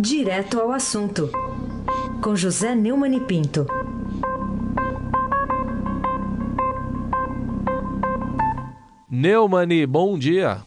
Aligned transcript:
Direto 0.00 0.60
ao 0.60 0.70
assunto, 0.70 1.28
com 2.22 2.36
José 2.36 2.72
Neumann 2.72 3.16
e 3.16 3.20
Pinto. 3.20 3.66
Neumani, 9.10 9.84
bom 9.86 10.16
dia. 10.16 10.58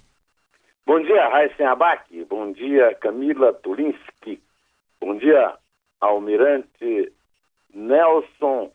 Bom 0.86 1.00
dia, 1.00 1.30
Raíssen 1.30 1.66
Abac. 1.66 2.04
Bom 2.26 2.52
dia, 2.52 2.94
Camila 2.96 3.54
Tulinski. 3.54 4.42
Bom 5.00 5.18
dia, 5.18 5.54
Almirante 6.02 7.14
Nelson 7.74 8.70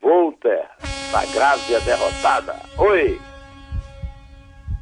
Volter, 0.00 0.68
da 1.10 1.26
Grávia 1.34 1.80
Derrotada. 1.80 2.54
Oi! 2.78 3.31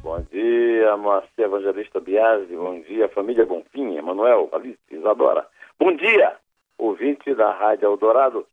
Bom 0.03 0.19
dia, 0.31 0.97
Moacir 0.97 1.45
Evangelista 1.45 1.99
Biasi. 1.99 2.55
Bom 2.55 2.81
dia, 2.81 3.07
família 3.09 3.45
Bonfim, 3.45 3.95
Emanuel, 3.95 4.49
Alice, 4.51 4.79
Isadora. 4.89 5.45
Bom 5.79 5.95
dia, 5.95 6.37
ouvinte 6.75 7.35
da 7.35 7.53
Rádio 7.53 7.85
Eldorado 7.85 8.45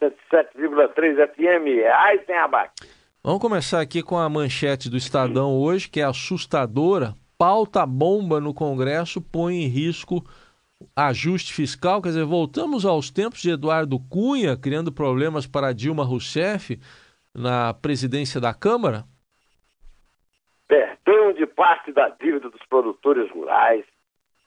77,3 0.00 1.28
FM. 1.28 1.86
Ai, 1.94 2.18
tem 2.18 2.36
abaque. 2.36 2.88
Vamos 3.22 3.40
começar 3.40 3.80
aqui 3.80 4.02
com 4.02 4.18
a 4.18 4.28
manchete 4.28 4.90
do 4.90 4.96
Estadão 4.96 5.56
hoje, 5.56 5.88
que 5.88 6.00
é 6.00 6.04
assustadora. 6.04 7.14
Pauta 7.38 7.86
bomba 7.86 8.40
no 8.40 8.52
Congresso 8.52 9.20
põe 9.20 9.62
em 9.62 9.68
risco 9.68 10.24
ajuste 10.94 11.54
fiscal. 11.54 12.02
Quer 12.02 12.08
dizer, 12.08 12.24
voltamos 12.24 12.84
aos 12.84 13.10
tempos 13.10 13.40
de 13.40 13.50
Eduardo 13.50 13.98
Cunha, 14.10 14.56
criando 14.56 14.90
problemas 14.90 15.46
para 15.46 15.72
Dilma 15.72 16.04
Rousseff 16.04 16.80
na 17.32 17.72
presidência 17.74 18.40
da 18.40 18.52
Câmara? 18.52 19.04
Parte 21.66 21.90
da 21.90 22.10
dívida 22.10 22.48
dos 22.48 22.64
produtores 22.66 23.28
rurais, 23.32 23.84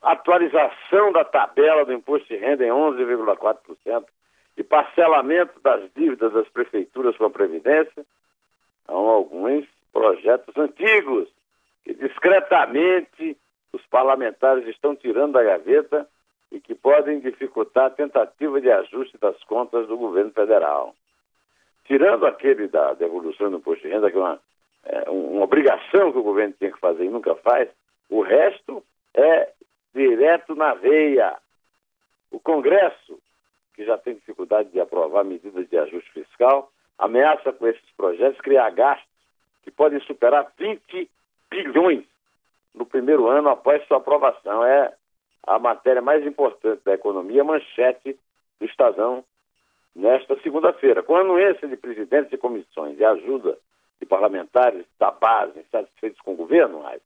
atualização 0.02 1.12
da 1.12 1.26
tabela 1.26 1.84
do 1.84 1.92
imposto 1.92 2.30
de 2.30 2.38
renda 2.38 2.66
em 2.66 2.70
11,4% 2.70 4.06
e 4.56 4.64
parcelamento 4.64 5.60
das 5.60 5.92
dívidas 5.94 6.32
das 6.32 6.48
prefeituras 6.48 7.18
com 7.18 7.26
a 7.26 7.30
Previdência, 7.30 8.06
são 8.86 8.96
alguns 8.96 9.68
projetos 9.92 10.56
antigos 10.56 11.28
que 11.84 11.94
discretamente 11.94 13.36
os 13.74 13.86
parlamentares 13.88 14.66
estão 14.68 14.96
tirando 14.96 15.34
da 15.34 15.44
gaveta 15.44 16.08
e 16.50 16.62
que 16.62 16.74
podem 16.74 17.20
dificultar 17.20 17.88
a 17.88 17.90
tentativa 17.90 18.62
de 18.62 18.72
ajuste 18.72 19.18
das 19.18 19.38
contas 19.44 19.90
do 19.90 19.98
governo 19.98 20.32
federal. 20.32 20.96
Tirando 21.84 22.26
aquele 22.26 22.70
da 22.70 22.94
devolução 22.94 23.52
do 23.52 23.58
imposto 23.58 23.86
de 23.86 23.94
renda, 23.94 24.10
que 24.10 24.16
é 24.16 24.22
uma 24.22 24.40
é, 24.90 25.10
uma 25.10 25.44
obrigação 25.44 26.12
que 26.12 26.18
o 26.18 26.24
governo 26.24 26.56
tinha 26.58 26.72
que 26.72 26.80
fazer 26.80 27.06
e 27.06 27.10
nunca 27.10 27.36
faz, 27.36 27.70
o 28.10 28.22
resto 28.22 28.84
é 29.14 29.52
direto 29.94 30.56
na 30.56 30.74
veia. 30.74 31.38
O 32.32 32.40
Congresso, 32.40 33.20
que 33.76 33.86
já 33.86 33.98
tem 33.98 34.16
dificuldade 34.16 34.70
de 34.70 34.80
aprovar 34.80 35.24
medidas 35.24 35.70
de 35.70 35.78
ajuste 35.78 36.12
fiscal, 36.12 36.72
ameaça 36.98 37.54
com 37.54 37.68
esses 37.68 37.92
projetos 37.96 38.42
criar 38.42 38.72
gastos 38.72 39.08
que 39.64 39.70
podem 39.70 40.00
superar 40.02 40.52
20 40.58 41.10
bilhões 41.52 42.04
no 42.74 42.86
primeiro 42.86 43.28
ano 43.28 43.50
após 43.50 43.86
sua 43.88 43.98
aprovação. 43.98 44.66
É 44.66 44.92
a 45.44 45.60
matéria 45.60 46.02
mais 46.02 46.26
importante 46.26 46.82
da 46.84 46.94
economia, 46.96 47.44
manchete 47.44 48.18
do 48.60 48.66
Estadão 48.66 49.24
nesta 49.96 50.40
segunda-feira. 50.42 51.04
Com 51.04 51.16
a 51.16 51.22
anuência 51.22 51.68
de 51.68 51.78
presidentes 51.78 52.32
de 52.32 52.38
comissões 52.38 52.98
e 52.98 53.06
ajuda 53.06 53.58
de 54.00 54.06
parlamentares 54.06 54.86
da 54.98 55.12
base 55.12 55.60
insatisfeitos 55.60 56.22
com 56.22 56.34
o 56.34 56.38
governo, 56.38 56.80
Heisen, 56.80 57.02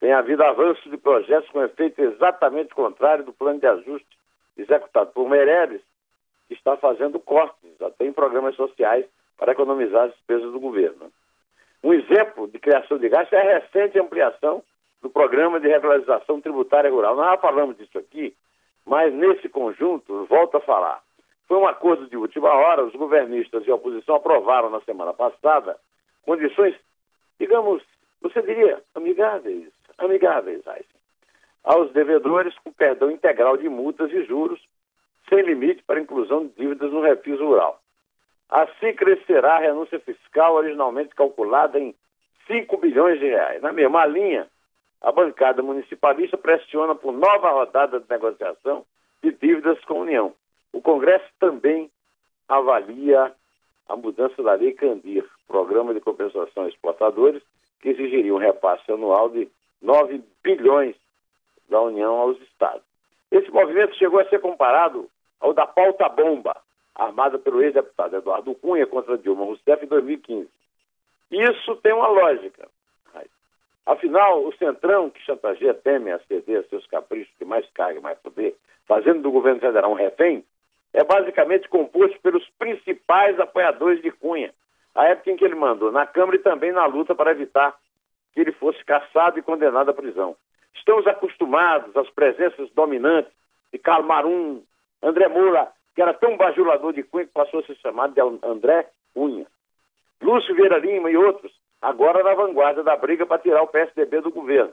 tem 0.00 0.12
havido 0.12 0.44
avanço 0.44 0.88
de 0.88 0.96
projetos 0.96 1.50
com 1.50 1.62
efeito 1.62 2.00
exatamente 2.00 2.74
contrário 2.74 3.24
do 3.24 3.32
plano 3.32 3.58
de 3.58 3.66
ajuste 3.66 4.18
executado 4.56 5.10
por 5.12 5.28
Meirelles, 5.28 5.82
que 6.46 6.54
está 6.54 6.76
fazendo 6.76 7.18
cortes 7.20 7.80
até 7.80 8.06
em 8.06 8.12
programas 8.12 8.54
sociais 8.56 9.06
para 9.36 9.52
economizar 9.52 10.04
as 10.04 10.12
despesas 10.12 10.52
do 10.52 10.60
governo. 10.60 11.12
Um 11.82 11.92
exemplo 11.92 12.48
de 12.48 12.58
criação 12.58 12.98
de 12.98 13.08
gastos 13.08 13.32
é 13.32 13.40
a 13.40 13.58
recente 13.60 13.98
ampliação 13.98 14.62
do 15.00 15.08
programa 15.08 15.60
de 15.60 15.68
regularização 15.68 16.40
tributária 16.40 16.90
rural. 16.90 17.14
Nós 17.14 17.30
já 17.30 17.38
falamos 17.38 17.76
disso 17.76 17.98
aqui, 17.98 18.34
mas 18.84 19.14
nesse 19.14 19.48
conjunto, 19.48 20.24
volto 20.26 20.56
a 20.56 20.60
falar. 20.60 21.00
Foi 21.46 21.56
um 21.56 21.66
acordo 21.66 22.08
de 22.08 22.16
última 22.16 22.52
hora, 22.52 22.84
os 22.84 22.94
governistas 22.94 23.64
e 23.66 23.70
a 23.70 23.74
oposição 23.74 24.16
aprovaram 24.16 24.70
na 24.70 24.80
semana 24.80 25.14
passada 25.14 25.78
condições, 26.28 26.74
digamos, 27.40 27.82
você 28.20 28.42
diria, 28.42 28.82
amigáveis, 28.94 29.72
amigáveis, 29.96 30.66
Aysen, 30.68 31.00
aos 31.64 31.90
devedores 31.92 32.54
com 32.58 32.70
perdão 32.70 33.10
integral 33.10 33.56
de 33.56 33.66
multas 33.66 34.12
e 34.12 34.24
juros, 34.24 34.60
sem 35.26 35.40
limite 35.40 35.82
para 35.84 36.00
inclusão 36.00 36.46
de 36.46 36.52
dívidas 36.52 36.92
no 36.92 37.00
refis 37.00 37.40
rural. 37.40 37.80
Assim 38.50 38.92
crescerá 38.92 39.56
a 39.56 39.60
renúncia 39.60 39.98
fiscal 40.00 40.54
originalmente 40.56 41.14
calculada 41.14 41.80
em 41.80 41.94
5 42.46 42.76
bilhões 42.76 43.18
de 43.18 43.26
reais. 43.26 43.62
Na 43.62 43.72
mesma 43.72 44.04
linha, 44.04 44.46
a 45.00 45.10
bancada 45.10 45.62
municipalista 45.62 46.36
pressiona 46.36 46.94
por 46.94 47.12
nova 47.12 47.50
rodada 47.52 48.00
de 48.00 48.06
negociação 48.10 48.84
de 49.22 49.32
dívidas 49.32 49.82
com 49.86 49.94
a 49.94 50.02
União. 50.02 50.34
O 50.74 50.82
Congresso 50.82 51.26
também 51.40 51.90
avalia 52.46 53.32
a 53.88 53.96
mudança 53.96 54.42
da 54.42 54.54
Lei 54.54 54.72
Candir, 54.72 55.24
Programa 55.46 55.94
de 55.94 56.00
Compensação 56.00 56.64
a 56.64 56.68
Exportadores, 56.68 57.42
que 57.80 57.88
exigiria 57.88 58.34
um 58.34 58.38
repasse 58.38 58.90
anual 58.90 59.30
de 59.30 59.48
9 59.80 60.22
bilhões 60.42 60.96
da 61.68 61.80
União 61.80 62.14
aos 62.16 62.40
Estados. 62.42 62.82
Esse 63.30 63.50
movimento 63.50 63.96
chegou 63.96 64.20
a 64.20 64.28
ser 64.28 64.40
comparado 64.40 65.08
ao 65.40 65.52
da 65.52 65.66
pauta 65.66 66.08
bomba, 66.08 66.56
armada 66.94 67.38
pelo 67.38 67.62
ex-deputado 67.62 68.16
Eduardo 68.16 68.54
Cunha 68.56 68.86
contra 68.86 69.18
Dilma 69.18 69.44
Rousseff 69.44 69.84
em 69.84 69.88
2015. 69.88 70.48
Isso 71.30 71.76
tem 71.76 71.92
uma 71.92 72.08
lógica. 72.08 72.68
Afinal, 73.88 74.44
o 74.44 74.54
Centrão, 74.56 75.08
que 75.08 75.18
chantageia 75.22 75.72
Temer 75.72 76.16
a 76.16 76.18
ceder 76.26 76.60
a 76.60 76.62
seus 76.64 76.86
caprichos 76.86 77.32
de 77.38 77.44
mais 77.46 77.66
carga 77.70 77.98
e 77.98 78.02
mais 78.02 78.18
poder, 78.18 78.54
fazendo 78.86 79.22
do 79.22 79.30
governo 79.30 79.60
federal 79.60 79.90
um 79.90 79.94
refém, 79.94 80.44
é 80.98 81.04
basicamente 81.04 81.68
composto 81.68 82.20
pelos 82.20 82.44
principais 82.58 83.38
apoiadores 83.38 84.02
de 84.02 84.10
Cunha, 84.10 84.52
a 84.92 85.04
época 85.04 85.30
em 85.30 85.36
que 85.36 85.44
ele 85.44 85.54
mandou 85.54 85.92
na 85.92 86.04
Câmara 86.04 86.34
e 86.36 86.40
também 86.40 86.72
na 86.72 86.86
luta 86.86 87.14
para 87.14 87.30
evitar 87.30 87.72
que 88.34 88.40
ele 88.40 88.50
fosse 88.50 88.84
caçado 88.84 89.38
e 89.38 89.42
condenado 89.42 89.90
à 89.90 89.94
prisão. 89.94 90.34
Estamos 90.74 91.06
acostumados 91.06 91.96
às 91.96 92.10
presenças 92.10 92.68
dominantes 92.70 93.30
de 93.72 93.78
Karl 93.78 94.02
Marum, 94.02 94.60
André 95.00 95.28
Moura, 95.28 95.68
que 95.94 96.02
era 96.02 96.12
tão 96.12 96.36
bajulador 96.36 96.92
de 96.92 97.04
Cunha 97.04 97.26
que 97.26 97.32
passou 97.32 97.60
a 97.60 97.62
ser 97.62 97.76
chamado 97.76 98.12
de 98.12 98.20
André 98.44 98.88
Cunha. 99.14 99.46
Lúcio 100.20 100.52
Vieira 100.56 100.78
Lima 100.78 101.12
e 101.12 101.16
outros, 101.16 101.52
agora 101.80 102.24
na 102.24 102.34
vanguarda 102.34 102.82
da 102.82 102.96
briga 102.96 103.24
para 103.24 103.38
tirar 103.38 103.62
o 103.62 103.68
PSDB 103.68 104.20
do 104.20 104.32
governo. 104.32 104.72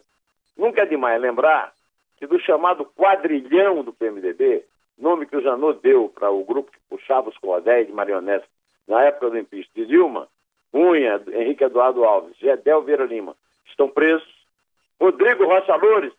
Nunca 0.58 0.82
é 0.82 0.86
demais 0.88 1.22
lembrar 1.22 1.72
que 2.18 2.26
do 2.26 2.40
chamado 2.40 2.84
quadrilhão 2.84 3.84
do 3.84 3.94
PMDB, 3.94 4.66
nome 4.98 5.26
que 5.26 5.36
o 5.36 5.42
Janot 5.42 5.80
deu 5.82 6.10
para 6.10 6.32
o 6.32 6.44
grupo 6.44 6.72
que 6.72 6.80
puxava 6.90 7.30
os 7.30 7.38
cordéis 7.38 7.88
de 7.88 7.94
marionetes 7.94 8.48
na 8.88 9.04
época 9.04 9.30
do 9.30 9.38
impeachment 9.38 9.74
de 9.76 9.86
Dilma, 9.88 10.28
Cunha, 10.72 11.22
Henrique 11.28 11.64
Eduardo 11.64 12.04
Alves, 12.04 12.38
Gedel 12.38 12.84
Vieira 12.84 13.06
Lima, 13.06 13.36
estão 13.66 13.90
presos. 13.90 14.28
Rodrigo 15.00 15.46
Rocha 15.46 15.76
Loures, 15.76 16.14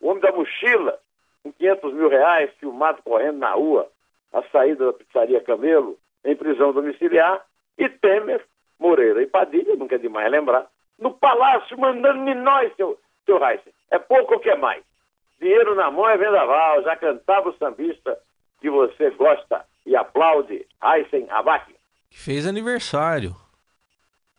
o 0.00 0.08
homem 0.08 0.22
da 0.22 0.32
mochila, 0.32 0.98
com 1.42 1.52
500 1.52 1.94
mil 1.94 2.08
reais, 2.08 2.50
filmado 2.58 3.02
correndo 3.02 3.38
na 3.38 3.52
rua, 3.52 3.88
a 4.32 4.42
saída 4.44 4.86
da 4.86 4.92
pizzaria 4.92 5.40
Camelo, 5.40 5.98
em 6.24 6.36
prisão 6.36 6.72
domiciliar. 6.72 7.44
E 7.78 7.88
Temer, 7.88 8.44
Moreira 8.78 9.22
e 9.22 9.26
Padilha, 9.26 9.76
nunca 9.76 9.94
é 9.94 9.98
demais 9.98 10.30
lembrar, 10.30 10.66
no 10.98 11.12
palácio 11.12 11.78
mandando 11.78 12.34
nós, 12.34 12.74
seu, 12.76 12.98
seu 13.24 13.42
Heisen. 13.42 13.72
É 13.90 13.98
pouco 13.98 14.34
ou 14.34 14.40
que 14.40 14.50
é 14.50 14.56
mais? 14.56 14.82
Dinheiro 15.42 15.74
na 15.74 15.90
mão 15.90 16.08
é 16.08 16.16
vendaval, 16.16 16.84
já 16.84 16.96
cantava 16.96 17.48
o 17.48 17.56
sambista 17.58 18.16
que 18.60 18.70
você 18.70 19.10
gosta 19.10 19.64
e 19.84 19.96
aplaude, 19.96 20.64
Heisen 20.80 21.26
Abac. 21.30 21.66
Que 22.08 22.16
fez 22.16 22.46
aniversário. 22.46 23.34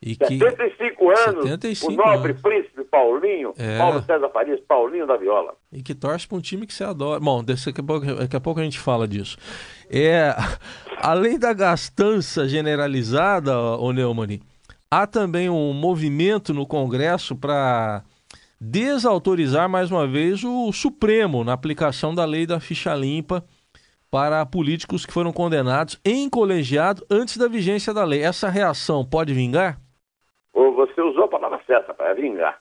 E 0.01 0.15
75 0.15 0.95
que... 0.97 1.29
anos, 1.29 1.43
75 1.43 1.91
o 1.91 1.95
nobre 1.95 2.31
anos. 2.31 2.41
príncipe 2.41 2.85
Paulinho, 2.85 3.53
é. 3.57 3.77
Paulo 3.77 4.01
César 4.03 4.29
Farias, 4.29 4.61
Paulinho 4.61 5.05
da 5.05 5.17
Viola. 5.17 5.53
E 5.73 5.83
que 5.83 5.93
torce 5.93 6.25
para 6.25 6.37
um 6.37 6.41
time 6.41 6.65
que 6.65 6.73
você 6.73 6.85
adora. 6.85 7.19
Bom, 7.19 7.43
daqui 7.43 7.81
a 7.81 7.83
pouco, 7.83 8.05
daqui 8.05 8.35
a, 8.37 8.39
pouco 8.39 8.59
a 8.61 8.63
gente 8.63 8.79
fala 8.79 9.05
disso. 9.05 9.37
É, 9.89 10.33
além 11.03 11.37
da 11.37 11.51
gastança 11.51 12.47
generalizada, 12.47 13.57
o 13.57 13.91
Neumann, 13.91 14.39
há 14.89 15.05
também 15.05 15.49
um 15.49 15.73
movimento 15.73 16.53
no 16.53 16.65
Congresso 16.65 17.35
para 17.35 18.03
desautorizar 18.65 19.67
mais 19.67 19.91
uma 19.91 20.07
vez 20.07 20.41
o 20.41 20.71
Supremo 20.71 21.43
na 21.43 21.51
aplicação 21.51 22.15
da 22.15 22.23
lei 22.23 22.47
da 22.47 22.61
ficha 22.61 22.95
limpa 22.95 23.43
para 24.09 24.45
políticos 24.45 25.05
que 25.05 25.11
foram 25.11 25.33
condenados 25.33 25.99
em 26.05 26.29
colegiado 26.29 27.05
antes 27.11 27.35
da 27.35 27.49
vigência 27.49 27.93
da 27.93 28.05
lei. 28.05 28.23
Essa 28.23 28.47
reação 28.47 29.03
pode 29.03 29.33
vingar? 29.33 29.79
Você 30.53 31.01
usou 31.01 31.25
a 31.25 31.27
palavra 31.27 31.59
certa, 31.67 31.93
para 31.93 32.13
vingar. 32.13 32.57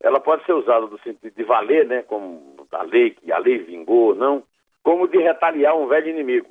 Ela 0.00 0.18
pode 0.18 0.44
ser 0.44 0.54
usada 0.54 0.86
no 0.86 0.98
sentido 1.00 1.32
de 1.32 1.44
valer, 1.44 1.86
né, 1.86 2.02
como 2.02 2.56
a 2.72 2.82
lei, 2.82 3.10
que 3.10 3.30
a 3.30 3.38
lei 3.38 3.58
vingou 3.58 4.08
ou 4.08 4.14
não, 4.16 4.42
como 4.82 5.06
de 5.06 5.18
retaliar 5.18 5.76
um 5.76 5.86
velho 5.86 6.08
inimigo. 6.08 6.48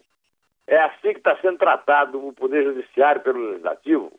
É 0.66 0.80
assim 0.80 1.12
que 1.12 1.18
está 1.18 1.36
sendo 1.42 1.58
tratado 1.58 2.26
o 2.26 2.32
Poder 2.32 2.64
Judiciário 2.64 3.22
pelo 3.22 3.50
Legislativo, 3.50 4.14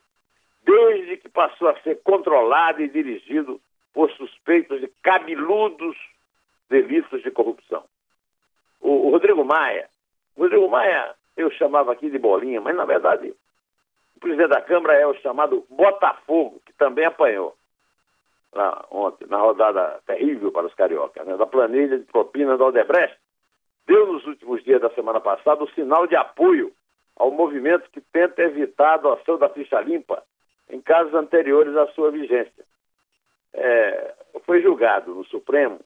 desde 0.62 1.17
que 1.17 1.29
passou 1.29 1.69
a 1.69 1.81
ser 1.81 2.00
controlado 2.03 2.82
e 2.82 2.88
dirigido 2.88 3.61
por 3.99 4.12
suspeitos 4.12 4.81
de 4.81 4.87
cabeludos 5.03 5.97
delitos 6.71 7.21
de 7.21 7.33
corrupção. 7.33 7.83
O, 8.81 9.09
o 9.09 9.11
Rodrigo 9.11 9.45
Maia, 9.45 9.89
o 10.37 10.43
Rodrigo 10.43 10.69
Maia 10.69 11.17
eu 11.37 11.50
chamava 11.50 11.91
aqui 11.91 12.09
de 12.09 12.17
bolinha, 12.17 12.61
mas 12.61 12.77
na 12.77 12.85
verdade 12.85 13.35
o 14.15 14.21
presidente 14.21 14.50
da 14.50 14.62
Câmara 14.62 14.95
é 14.95 15.05
o 15.05 15.15
chamado 15.15 15.67
Botafogo, 15.69 16.62
que 16.65 16.73
também 16.75 17.06
apanhou 17.06 17.56
lá 18.53 18.87
ontem, 18.89 19.27
na 19.27 19.39
rodada 19.39 20.00
terrível 20.06 20.53
para 20.53 20.69
os 20.69 20.75
cariocas, 20.75 21.27
né, 21.27 21.37
da 21.37 21.45
planilha 21.45 21.99
de 21.99 22.05
propina 22.05 22.56
da 22.56 22.67
Odebrecht, 22.67 23.19
deu 23.85 24.12
nos 24.12 24.25
últimos 24.29 24.62
dias 24.62 24.81
da 24.81 24.91
semana 24.91 25.21
passada 25.21 25.65
o 25.65 25.71
sinal 25.71 26.06
de 26.06 26.15
apoio 26.15 26.73
ao 27.17 27.33
movimento 27.33 27.91
que 27.91 28.00
tenta 28.00 28.43
evitar 28.43 28.91
a 28.91 28.95
adoção 28.95 29.39
da 29.39 29.49
ficha 29.49 29.81
limpa 29.81 30.23
em 30.71 30.81
casos 30.81 31.12
anteriores 31.15 31.77
à 31.77 31.89
sua 31.89 32.12
vigência. 32.12 32.65
É, 33.60 34.14
foi 34.44 34.62
julgado 34.62 35.14
no 35.14 35.25
Supremo 35.25 35.81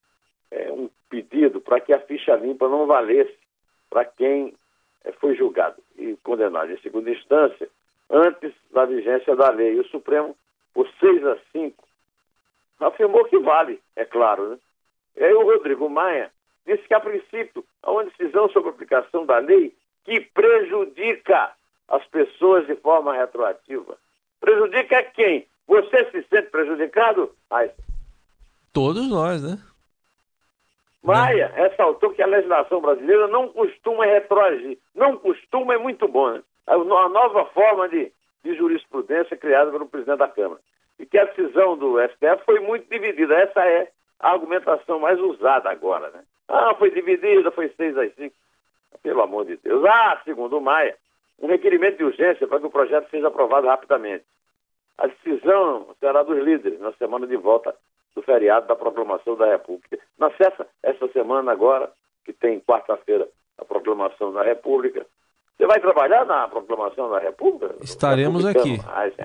é, 0.51 0.71
um 0.71 0.91
pedido 1.09 1.61
para 1.61 1.81
que 1.81 1.93
a 1.93 2.01
ficha 2.01 2.37
limpa 2.37 2.69
não 2.69 2.87
valesse 2.87 3.35
para 3.89 4.05
quem 4.05 4.55
é, 5.05 5.13
foi 5.13 5.35
julgado 5.35 5.83
e 5.97 6.17
condenado 6.23 6.71
em 6.71 6.79
segunda 6.81 7.11
instância 7.11 7.69
antes 8.11 8.53
da 8.71 8.85
vigência 8.85 9.35
da 9.35 9.51
lei. 9.51 9.75
E 9.75 9.81
o 9.81 9.89
Supremo, 9.89 10.37
por 10.75 10.87
6 11.01 11.27
a 11.27 11.39
5, 11.53 11.83
afirmou 12.81 13.25
que 13.25 13.39
vale, 13.39 13.81
é 13.97 14.05
claro. 14.05 14.51
Né? 14.51 14.59
E 15.17 15.25
aí 15.25 15.33
o 15.33 15.45
Rodrigo 15.45 15.89
Maia 15.89 16.31
disse 16.67 16.87
que, 16.87 16.95
a 16.95 17.01
princípio, 17.01 17.65
há 17.83 17.91
uma 17.91 18.05
decisão 18.05 18.49
sobre 18.51 18.69
a 18.69 18.73
aplicação 18.73 19.25
da 19.25 19.39
lei 19.39 19.75
que 20.05 20.21
prejudica 20.21 21.53
as 21.89 22.05
pessoas 22.07 22.67
de 22.67 22.75
forma 22.77 23.15
retroativa. 23.15 23.97
Prejudica 24.41 25.03
quem? 25.15 25.47
Você 25.73 26.05
se 26.11 26.23
sente 26.29 26.51
prejudicado? 26.51 27.33
Ai. 27.51 27.71
Todos 28.75 29.09
nós, 29.09 29.43
né? 29.43 29.59
Maia 31.03 31.51
ressaltou 31.55 32.11
que 32.11 32.21
a 32.21 32.27
legislação 32.27 32.83
brasileira 32.83 33.27
não 33.29 33.49
costuma 33.49 34.05
retroagir. 34.05 34.77
Não 34.95 35.17
costuma 35.17 35.75
é 35.75 35.79
muito 35.79 36.07
bom, 36.07 36.31
né? 36.31 36.43
A 36.67 36.77
nova 36.77 37.47
forma 37.47 37.89
de, 37.89 38.13
de 38.45 38.55
jurisprudência 38.55 39.35
criada 39.35 39.71
pelo 39.71 39.89
presidente 39.89 40.19
da 40.19 40.29
Câmara. 40.29 40.61
E 40.99 41.07
que 41.07 41.17
a 41.17 41.25
decisão 41.25 41.79
do 41.79 41.99
STF 42.03 42.45
foi 42.45 42.61
muito 42.61 42.87
dividida. 42.91 43.35
Essa 43.35 43.67
é 43.67 43.91
a 44.21 44.31
argumentação 44.31 44.99
mais 44.99 45.19
usada 45.19 45.71
agora, 45.71 46.11
né? 46.11 46.23
Ah, 46.49 46.75
foi 46.75 46.91
dividida, 46.91 47.51
foi 47.51 47.71
6 47.71 47.97
a 47.97 48.11
5. 48.11 48.35
Pelo 49.03 49.23
amor 49.23 49.47
de 49.47 49.57
Deus. 49.57 49.83
Ah, 49.87 50.21
segundo 50.23 50.59
o 50.59 50.61
Maia, 50.61 50.95
um 51.41 51.47
requerimento 51.47 51.97
de 51.97 52.05
urgência 52.05 52.47
para 52.47 52.61
que 52.61 52.67
o 52.67 52.71
projeto 52.71 53.09
seja 53.09 53.29
aprovado 53.29 53.67
rapidamente. 53.67 54.25
A 54.99 55.07
decisão 55.07 55.89
será 55.99 56.23
dos 56.23 56.39
líderes 56.43 56.81
na 56.81 56.93
semana 56.93 57.27
de 57.27 57.37
volta 57.37 57.75
do 58.15 58.23
feriado 58.23 58.67
da 58.67 58.77
proclamação 58.77 59.37
da 59.37 59.47
República. 59.47 59.99
Na 60.19 60.31
sexta, 60.33 60.67
essa 60.83 61.09
semana 61.09 61.53
agora, 61.53 61.91
que 62.25 62.33
tem 62.33 62.61
quarta-feira 62.61 63.29
a 63.59 63.65
proclamação 63.65 64.33
da 64.33 64.43
República. 64.43 65.07
Você 65.57 65.67
vai 65.67 65.81
trabalhar 65.81 66.25
na 66.25 66.49
proclamação 66.49 67.11
da 67.11 67.19
República? 67.19 67.75
Estaremos 67.81 68.45
aqui. 68.45 68.79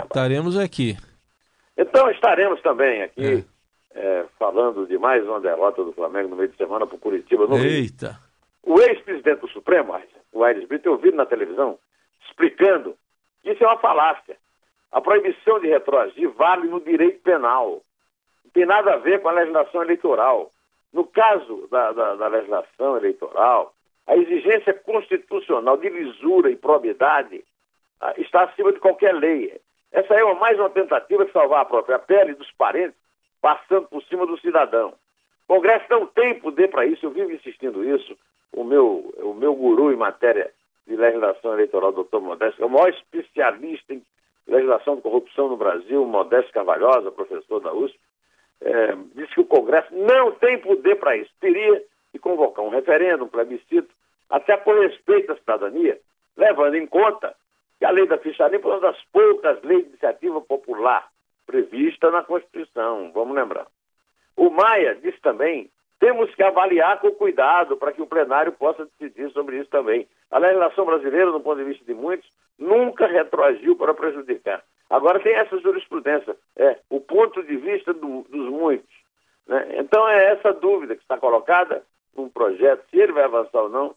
Estaremos 0.03 0.57
aqui. 0.57 0.97
Então 1.77 2.09
estaremos 2.09 2.61
também 2.61 3.03
aqui 3.03 3.45
é. 3.93 3.99
É, 3.99 4.25
falando 4.37 4.85
de 4.85 4.97
mais 4.97 5.23
uma 5.23 5.39
derrota 5.39 5.83
do 5.83 5.93
Flamengo 5.93 6.29
no 6.29 6.35
meio 6.35 6.49
de 6.49 6.57
semana 6.57 6.85
para 6.85 6.95
o 6.95 6.99
Curitiba. 6.99 7.47
No 7.47 7.57
Eita! 7.57 8.19
Rio. 8.63 8.75
O 8.75 8.81
ex-presidente 8.81 9.41
do 9.41 9.47
Supremo, 9.49 9.95
o 10.33 10.43
Aires 10.43 10.67
Brito, 10.67 10.89
eu 10.89 10.97
vi 10.97 11.11
na 11.11 11.25
televisão 11.25 11.79
explicando 12.27 12.95
que 13.41 13.51
isso 13.51 13.63
é 13.63 13.67
uma 13.67 13.79
falácia. 13.79 14.37
A 14.91 15.01
proibição 15.01 15.59
de 15.59 15.67
retroagir 15.67 16.29
vale 16.31 16.67
no 16.67 16.79
direito 16.79 17.21
penal 17.21 17.81
tem 18.53 18.65
nada 18.65 18.93
a 18.93 18.97
ver 18.97 19.21
com 19.21 19.29
a 19.29 19.33
legislação 19.33 19.83
eleitoral. 19.83 20.51
No 20.91 21.05
caso 21.05 21.67
da, 21.69 21.91
da, 21.91 22.15
da 22.15 22.27
legislação 22.27 22.97
eleitoral, 22.97 23.71
a 24.07 24.15
exigência 24.15 24.73
constitucional 24.73 25.77
de 25.77 25.89
lisura 25.89 26.49
e 26.49 26.55
probidade 26.55 27.43
ah, 28.01 28.13
está 28.17 28.45
acima 28.45 28.71
de 28.71 28.79
qualquer 28.79 29.13
lei. 29.13 29.59
Essa 29.91 30.15
é 30.15 30.23
uma, 30.23 30.33
mais 30.35 30.57
uma 30.57 30.69
tentativa 30.71 31.25
de 31.25 31.31
salvar 31.31 31.61
a 31.61 31.65
própria 31.65 31.99
pele 31.99 32.33
dos 32.33 32.49
parentes, 32.53 32.97
passando 33.41 33.87
por 33.89 34.01
cima 34.05 34.25
do 34.25 34.39
cidadão. 34.39 34.93
O 35.47 35.55
Congresso 35.55 35.85
não 35.89 36.07
tem 36.07 36.39
poder 36.39 36.69
para 36.69 36.85
isso, 36.85 37.05
eu 37.05 37.11
vivo 37.11 37.31
insistindo 37.31 37.83
isso. 37.83 38.17
O 38.51 38.63
meu, 38.63 39.13
o 39.19 39.33
meu 39.33 39.53
guru 39.53 39.91
em 39.91 39.97
matéria 39.97 40.51
de 40.87 40.95
legislação 40.95 41.53
eleitoral, 41.53 41.91
doutor 41.91 42.21
Modesto, 42.21 42.63
é 42.63 42.65
o 42.65 42.69
maior 42.69 42.89
especialista 42.89 43.93
em 43.93 44.01
legislação 44.47 44.95
de 44.95 45.01
corrupção 45.01 45.49
no 45.49 45.57
Brasil, 45.57 46.05
Modesto 46.05 46.51
Carvalhosa, 46.51 47.11
professor 47.11 47.59
da 47.59 47.73
USP, 47.73 47.99
é, 48.61 48.95
disse 49.13 49.33
que 49.33 49.41
o 49.41 49.45
Congresso 49.45 49.93
não 49.93 50.31
tem 50.31 50.57
poder 50.59 50.95
para 50.95 51.17
isso. 51.17 51.31
Teria 51.39 51.83
que 52.11 52.19
convocar 52.19 52.65
um 52.65 52.69
referendo, 52.69 53.25
um 53.25 53.29
plebiscito, 53.29 53.89
até 54.29 54.57
por 54.57 54.79
respeito 54.79 55.31
à 55.31 55.35
cidadania, 55.37 55.99
levando 56.35 56.75
em 56.75 56.87
conta 56.87 57.35
que 57.79 57.85
a 57.85 57.91
lei 57.91 58.07
da 58.07 58.17
ficha 58.17 58.47
limpa 58.47 58.67
é 58.67 58.71
uma 58.71 58.79
das 58.79 59.01
poucas 59.11 59.61
leis 59.63 59.83
de 59.83 59.89
iniciativa 59.89 60.41
popular 60.41 61.07
prevista 61.45 62.11
na 62.11 62.23
Constituição, 62.23 63.11
vamos 63.13 63.35
lembrar. 63.35 63.67
O 64.35 64.49
Maia 64.49 64.95
disse 64.95 65.19
também 65.21 65.69
temos 65.99 66.33
que 66.35 66.43
avaliar 66.43 66.99
com 66.99 67.11
cuidado 67.11 67.75
para 67.75 67.91
que 67.91 68.01
o 68.01 68.07
plenário 68.07 68.51
possa 68.51 68.87
decidir 68.99 69.31
sobre 69.31 69.57
isso 69.57 69.69
também. 69.69 70.07
A 70.31 70.39
legislação 70.39 70.85
brasileira, 70.85 71.31
do 71.31 71.39
ponto 71.39 71.57
de 71.57 71.63
vista 71.63 71.85
de 71.85 71.93
muitos, 71.93 72.29
nunca 72.57 73.07
retroagiu 73.07 73.75
para 73.75 73.93
prejudicar. 73.93 74.63
Agora 74.89 75.19
tem 75.19 75.33
essa 75.33 75.57
jurisprudência, 75.59 76.35
é 76.55 76.77
o 76.89 76.99
ponto 76.99 77.43
de 77.43 77.57
vista 77.57 77.93
do, 77.93 78.23
dos 78.23 78.49
muitos. 78.49 78.95
Né? 79.47 79.79
Então 79.79 80.07
é 80.07 80.31
essa 80.31 80.53
dúvida 80.53 80.95
que 80.95 81.01
está 81.01 81.17
colocada 81.17 81.83
num 82.15 82.29
projeto, 82.29 82.83
se 82.89 82.97
ele 82.97 83.11
vai 83.11 83.23
avançar 83.23 83.61
ou 83.61 83.69
não, 83.69 83.95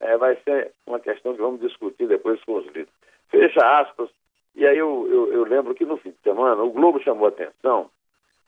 é, 0.00 0.16
vai 0.16 0.36
ser 0.44 0.72
uma 0.86 1.00
questão 1.00 1.34
que 1.34 1.40
vamos 1.40 1.60
discutir 1.60 2.06
depois 2.06 2.42
com 2.44 2.56
os 2.56 2.66
líderes. 2.66 2.88
Fecha 3.28 3.80
aspas, 3.80 4.08
e 4.54 4.66
aí 4.66 4.78
eu, 4.78 5.06
eu, 5.10 5.32
eu 5.32 5.44
lembro 5.44 5.74
que 5.74 5.84
no 5.84 5.96
fim 5.96 6.10
de 6.10 6.18
semana 6.22 6.62
o 6.62 6.70
Globo 6.70 7.02
chamou 7.02 7.28
atenção 7.28 7.90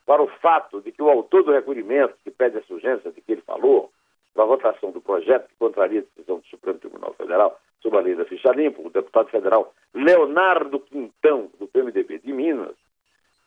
para 0.05 0.21
o 0.21 0.27
fato 0.27 0.81
de 0.81 0.91
que 0.91 1.01
o 1.01 1.09
autor 1.09 1.43
do 1.43 1.51
requerimento 1.51 2.15
que 2.23 2.31
pede 2.31 2.57
essa 2.57 2.73
urgência 2.73 3.11
de 3.11 3.21
que 3.21 3.33
ele 3.33 3.41
falou, 3.41 3.91
para 4.33 4.43
a 4.43 4.47
votação 4.47 4.91
do 4.91 5.01
projeto 5.01 5.49
que 5.49 5.55
contraria 5.55 5.99
a 5.99 6.03
decisão 6.03 6.39
do 6.39 6.45
Supremo 6.47 6.79
Tribunal 6.79 7.13
Federal 7.29 7.59
sobre 7.81 7.99
a 7.99 8.01
lei 8.01 8.15
da 8.15 8.25
ficha 8.25 8.51
limpa, 8.51 8.81
o 8.81 8.89
deputado 8.89 9.29
federal 9.29 9.73
Leonardo 9.93 10.79
Quintão, 10.79 11.49
do 11.59 11.67
PMDB 11.67 12.19
de 12.19 12.33
Minas, 12.33 12.75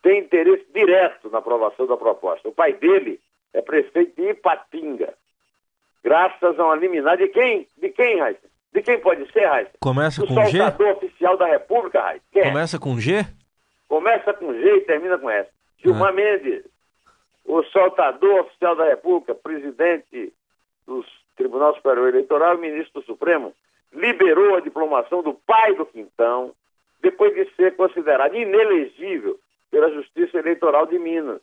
tem 0.03 0.21
interesse 0.21 0.65
direto 0.73 1.29
na 1.31 1.39
aprovação 1.39 1.87
da 1.87 1.97
proposta. 1.97 2.49
O 2.49 2.53
pai 2.53 2.73
dele 2.75 3.21
é 3.53 3.61
prefeito 3.61 4.21
de 4.21 4.31
Ipatinga, 4.31 5.15
graças 6.03 6.59
a 6.59 6.65
uma 6.65 6.77
liminar 6.77 7.17
de 7.17 7.29
quem? 7.29 7.67
De 7.77 7.91
quem, 7.91 8.21
Raíssa? 8.21 8.49
De 8.73 8.83
quem 8.83 9.01
pode 9.01 9.31
ser, 9.33 9.45
Raíssa? 9.47 9.73
Começa 9.81 10.25
o 10.25 10.27
com 10.27 10.47
G? 10.47 10.59
O 10.61 10.93
oficial 10.93 11.37
da 11.37 11.47
República, 11.47 12.01
Raíssa. 12.01 12.25
Começa 12.33 12.79
com 12.79 12.99
G? 12.99 13.27
Começa 13.89 14.33
com 14.33 14.55
G 14.55 14.77
e 14.77 14.81
termina 14.83 15.19
com 15.19 15.29
S. 15.29 15.51
Gilmar 15.79 16.11
ah. 16.11 16.13
Mendes, 16.13 16.65
o 17.45 17.63
soltador 17.65 18.41
oficial 18.41 18.77
da 18.77 18.87
República, 18.87 19.35
presidente 19.35 20.33
do 20.87 21.05
Tribunal 21.37 21.75
Superior 21.75 22.09
Eleitoral 22.09 22.55
e 22.55 22.61
ministro 22.61 23.01
do 23.01 23.07
Supremo, 23.07 23.53
liberou 23.93 24.57
a 24.57 24.61
diplomação 24.61 25.23
do 25.23 25.35
pai 25.35 25.75
do 25.75 25.87
Quintão, 25.87 26.53
depois 27.01 27.35
de 27.35 27.49
ser 27.55 27.77
considerado 27.77 28.35
inelegível 28.35 29.39
pela 29.71 29.91
Justiça 29.91 30.39
Eleitoral 30.39 30.87
de 30.87 30.99
Minas. 30.99 31.41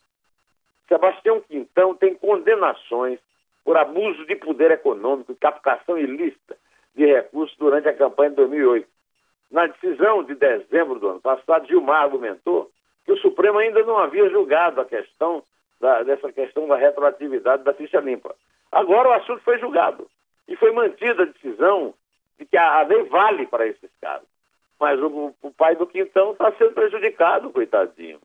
Sebastião 0.87 1.41
Quintão 1.41 1.93
tem 1.93 2.15
condenações 2.15 3.19
por 3.63 3.77
abuso 3.77 4.25
de 4.25 4.35
poder 4.35 4.71
econômico 4.71 5.31
e 5.31 5.35
captação 5.35 5.97
ilícita 5.97 6.57
de 6.95 7.05
recursos 7.05 7.55
durante 7.57 7.87
a 7.87 7.93
campanha 7.93 8.31
de 8.31 8.37
2008. 8.37 8.87
Na 9.51 9.67
decisão 9.67 10.23
de 10.23 10.35
dezembro 10.35 10.99
do 10.99 11.09
ano 11.09 11.21
passado, 11.21 11.67
Gilmar 11.67 12.03
argumentou 12.03 12.71
que 13.05 13.11
o 13.11 13.17
Supremo 13.17 13.57
ainda 13.59 13.83
não 13.83 13.97
havia 13.97 14.29
julgado 14.29 14.81
a 14.81 14.85
questão 14.85 15.43
da, 15.79 16.03
dessa 16.03 16.31
questão 16.31 16.67
da 16.67 16.75
retroatividade 16.75 17.63
da 17.63 17.73
ficha 17.73 17.99
limpa. 17.99 18.35
Agora 18.71 19.09
o 19.09 19.13
assunto 19.13 19.41
foi 19.41 19.57
julgado 19.59 20.07
e 20.47 20.55
foi 20.55 20.71
mantida 20.71 21.23
a 21.23 21.25
decisão 21.25 21.93
de 22.39 22.45
que 22.45 22.57
a, 22.57 22.81
lei 22.83 23.03
vale 23.03 23.45
para 23.45 23.67
esses 23.67 23.91
casos. 24.01 24.27
Mas 24.79 24.99
o, 24.99 25.35
o 25.41 25.51
pai 25.51 25.75
do 25.75 25.85
Quintão 25.85 26.31
está 26.31 26.51
sendo 26.53 26.71
prejudicado, 26.71 27.51
coitadinho. 27.51 28.19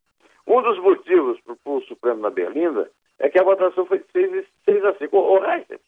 Um 0.46 0.62
dos 0.62 0.78
motivos 0.78 1.38
para 1.40 1.56
o 1.64 1.80
Supremo 1.82 2.20
na 2.20 2.30
Berlinda 2.30 2.88
é 3.18 3.28
que 3.28 3.38
a 3.38 3.42
votação 3.42 3.84
foi 3.86 3.98
de 3.98 4.46
6 4.64 4.84
a 4.84 4.94
5. 4.94 5.16
Ô, 5.16 5.44
Heisen, 5.44 5.78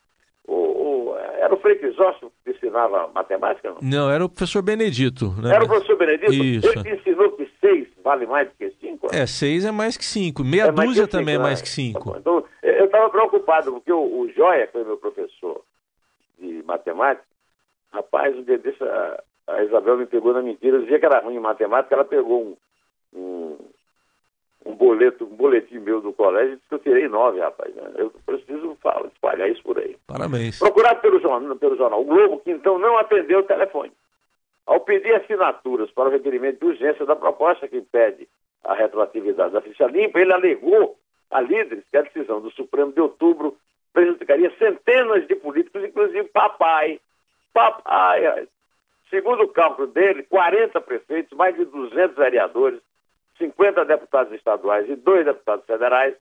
o, 0.46 0.54
o, 0.54 1.16
era 1.38 1.54
o 1.54 1.58
Frei 1.58 1.76
Crisóstomo 1.76 2.32
que 2.44 2.50
ensinava 2.50 3.08
matemática? 3.14 3.70
Não? 3.70 3.78
não, 3.80 4.10
era 4.10 4.24
o 4.24 4.28
professor 4.28 4.62
Benedito. 4.62 5.34
Né? 5.40 5.54
Era 5.54 5.64
o 5.64 5.68
professor 5.68 5.96
Benedito? 5.96 6.32
Isso. 6.32 6.68
Ele 6.68 6.94
ensinou 6.94 7.30
que 7.32 7.48
6 7.60 7.88
vale 8.02 8.26
mais 8.26 8.48
do 8.48 8.54
que 8.56 8.70
5? 8.80 9.08
É, 9.12 9.26
6 9.26 9.66
é 9.66 9.70
mais 9.70 9.96
que 9.96 10.04
5. 10.04 10.42
Meia 10.42 10.64
é 10.64 10.72
dúzia 10.72 11.04
cinco, 11.04 11.08
também 11.08 11.34
é 11.36 11.38
mais 11.38 11.62
que 11.62 11.68
5. 11.68 12.12
Tá 12.12 12.18
então, 12.18 12.44
eu 12.62 12.86
estava 12.86 13.10
preocupado, 13.10 13.72
porque 13.72 13.92
o, 13.92 14.20
o 14.20 14.32
Joia, 14.32 14.66
que 14.66 14.72
foi 14.72 14.84
meu 14.84 14.96
professor 14.96 15.62
de 16.38 16.62
matemática. 16.64 17.25
Rapaz, 17.96 18.44
dia 18.44 18.58
desse, 18.58 18.84
a, 18.84 19.22
a 19.46 19.64
Isabel 19.64 19.96
me 19.96 20.04
pegou 20.04 20.34
na 20.34 20.42
mentira. 20.42 20.76
Eu 20.76 20.82
dizia 20.82 20.98
que 20.98 21.06
era 21.06 21.20
ruim 21.20 21.36
em 21.36 21.40
matemática, 21.40 21.94
ela 21.94 22.04
pegou 22.04 22.42
um, 22.42 23.18
um, 23.18 23.56
um 24.66 24.74
boleto, 24.74 25.24
um 25.24 25.34
boletim 25.34 25.78
meu 25.78 26.02
do 26.02 26.12
colégio 26.12 26.52
e 26.52 26.56
disse 26.56 26.68
que 26.68 26.74
eu 26.74 26.78
tirei 26.80 27.08
nove, 27.08 27.40
rapaz. 27.40 27.74
Né? 27.74 27.90
Eu 27.96 28.12
preciso 28.26 28.76
falar, 28.82 29.06
espalhar 29.06 29.48
isso 29.48 29.62
por 29.62 29.78
aí. 29.78 29.96
Parabéns. 30.06 30.58
Procurado 30.58 31.00
pelo 31.00 31.18
jornal, 31.20 31.56
pelo 31.56 31.76
jornal 31.78 32.02
o 32.02 32.04
Globo, 32.04 32.40
que 32.40 32.50
então 32.50 32.78
não 32.78 32.98
atendeu 32.98 33.38
o 33.38 33.44
telefone. 33.44 33.92
Ao 34.66 34.80
pedir 34.80 35.14
assinaturas 35.14 35.90
para 35.92 36.10
o 36.10 36.12
requerimento 36.12 36.58
de 36.58 36.66
urgência 36.66 37.06
da 37.06 37.16
proposta 37.16 37.66
que 37.66 37.78
impede 37.78 38.28
a 38.62 38.74
retroatividade 38.74 39.54
da 39.54 39.62
ficha 39.62 39.86
limpa, 39.86 40.20
ele 40.20 40.34
alegou 40.34 40.98
a 41.30 41.40
líderes 41.40 41.84
que 41.90 41.96
a 41.96 42.02
decisão 42.02 42.42
do 42.42 42.50
Supremo 42.50 42.92
de 42.92 43.00
outubro 43.00 43.56
prejudicaria 43.94 44.52
centenas 44.58 45.26
de 45.26 45.34
políticos, 45.36 45.82
inclusive 45.82 46.24
papai. 46.24 47.00
Papai. 47.56 48.46
Segundo 49.08 49.44
o 49.44 49.48
cálculo 49.48 49.88
dele, 49.88 50.24
40 50.24 50.78
prefeitos, 50.82 51.34
mais 51.38 51.56
de 51.56 51.64
200 51.64 52.14
vereadores, 52.14 52.80
50 53.38 53.82
deputados 53.86 54.32
estaduais 54.34 54.86
e 54.90 54.94
dois 54.94 55.24
deputados 55.24 55.64
federais 55.64 56.14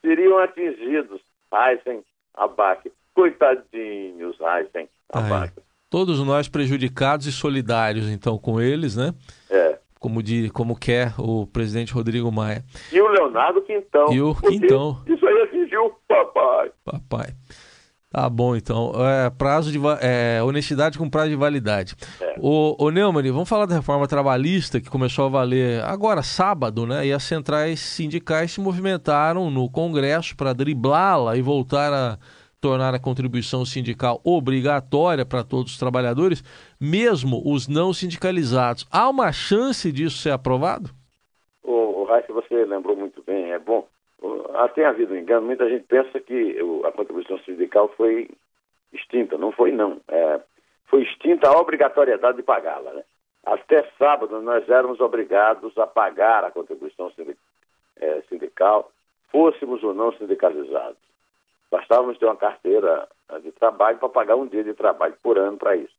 seriam 0.00 0.38
atingidos. 0.38 1.20
Heisen, 1.52 2.02
Abac. 2.34 2.90
Coitadinhos, 3.14 4.38
Heisen, 4.40 4.88
Abac. 5.12 5.52
Todos 5.90 6.24
nós 6.24 6.48
prejudicados 6.48 7.26
e 7.26 7.32
solidários, 7.32 8.08
então, 8.08 8.38
com 8.38 8.58
eles, 8.58 8.96
né? 8.96 9.12
É. 9.50 9.78
Como, 9.98 10.22
de, 10.22 10.48
como 10.50 10.78
quer 10.78 11.12
o 11.18 11.46
presidente 11.46 11.92
Rodrigo 11.92 12.32
Maia. 12.32 12.64
E 12.90 13.02
o 13.02 13.08
Leonardo 13.08 13.60
Quintão. 13.62 14.12
E 14.14 14.22
o 14.22 14.34
Quintão. 14.34 15.02
Isso 15.06 15.26
aí 15.26 15.42
atingiu 15.42 15.86
o 15.86 15.90
papai. 16.08 16.70
Papai. 16.84 17.34
Tá 18.12 18.28
bom, 18.28 18.56
então. 18.56 18.92
É, 18.96 19.30
prazo 19.30 19.70
de 19.70 19.78
é, 20.00 20.42
honestidade 20.42 20.98
com 20.98 21.08
prazo 21.08 21.30
de 21.30 21.36
validade. 21.36 21.94
É. 22.20 22.34
O, 22.40 22.74
o 22.76 22.90
Neumann, 22.90 23.30
vamos 23.30 23.48
falar 23.48 23.66
da 23.66 23.76
reforma 23.76 24.08
trabalhista 24.08 24.80
que 24.80 24.90
começou 24.90 25.26
a 25.26 25.28
valer 25.28 25.80
agora, 25.84 26.20
sábado, 26.20 26.84
né? 26.86 27.06
E 27.06 27.12
as 27.12 27.22
centrais 27.22 27.78
sindicais 27.78 28.50
se 28.50 28.60
movimentaram 28.60 29.48
no 29.48 29.70
Congresso 29.70 30.36
para 30.36 30.52
driblá-la 30.52 31.36
e 31.36 31.42
voltar 31.42 31.92
a 31.92 32.18
tornar 32.60 32.94
a 32.94 32.98
contribuição 32.98 33.64
sindical 33.64 34.20
obrigatória 34.24 35.24
para 35.24 35.44
todos 35.44 35.72
os 35.72 35.78
trabalhadores, 35.78 36.42
mesmo 36.80 37.40
os 37.44 37.68
não 37.68 37.92
sindicalizados. 37.92 38.86
Há 38.90 39.08
uma 39.08 39.30
chance 39.30 39.90
disso 39.92 40.18
ser 40.18 40.30
aprovado? 40.30 40.90
O, 41.62 42.02
o 42.02 42.04
Raíssa, 42.04 42.32
você 42.32 42.64
lembrou 42.64 42.96
muito 42.96 43.22
bem, 43.22 43.52
é 43.52 43.58
bom. 43.58 43.86
Tem 44.74 44.84
havido 44.84 45.14
um 45.14 45.16
engano, 45.16 45.46
muita 45.46 45.68
gente 45.68 45.84
pensa 45.86 46.20
que 46.20 46.58
a 46.84 46.92
contribuição 46.92 47.38
sindical 47.40 47.88
foi 47.96 48.30
extinta. 48.92 49.36
Não 49.36 49.52
foi, 49.52 49.72
não. 49.72 50.00
É, 50.08 50.40
foi 50.86 51.02
extinta 51.02 51.48
a 51.48 51.58
obrigatoriedade 51.58 52.36
de 52.36 52.42
pagá-la. 52.42 52.92
Né? 52.92 53.02
Até 53.44 53.82
sábado 53.98 54.40
nós 54.40 54.68
éramos 54.68 55.00
obrigados 55.00 55.76
a 55.78 55.86
pagar 55.86 56.44
a 56.44 56.50
contribuição 56.50 57.10
é, 57.96 58.22
sindical, 58.28 58.90
fôssemos 59.30 59.82
ou 59.82 59.94
não 59.94 60.12
sindicalizados. 60.12 60.98
Bastávamos 61.70 62.18
ter 62.18 62.26
uma 62.26 62.36
carteira 62.36 63.08
de 63.42 63.52
trabalho 63.52 63.98
para 63.98 64.08
pagar 64.08 64.36
um 64.36 64.46
dia 64.46 64.64
de 64.64 64.74
trabalho 64.74 65.14
por 65.22 65.38
ano 65.38 65.56
para 65.56 65.76
isso. 65.76 65.94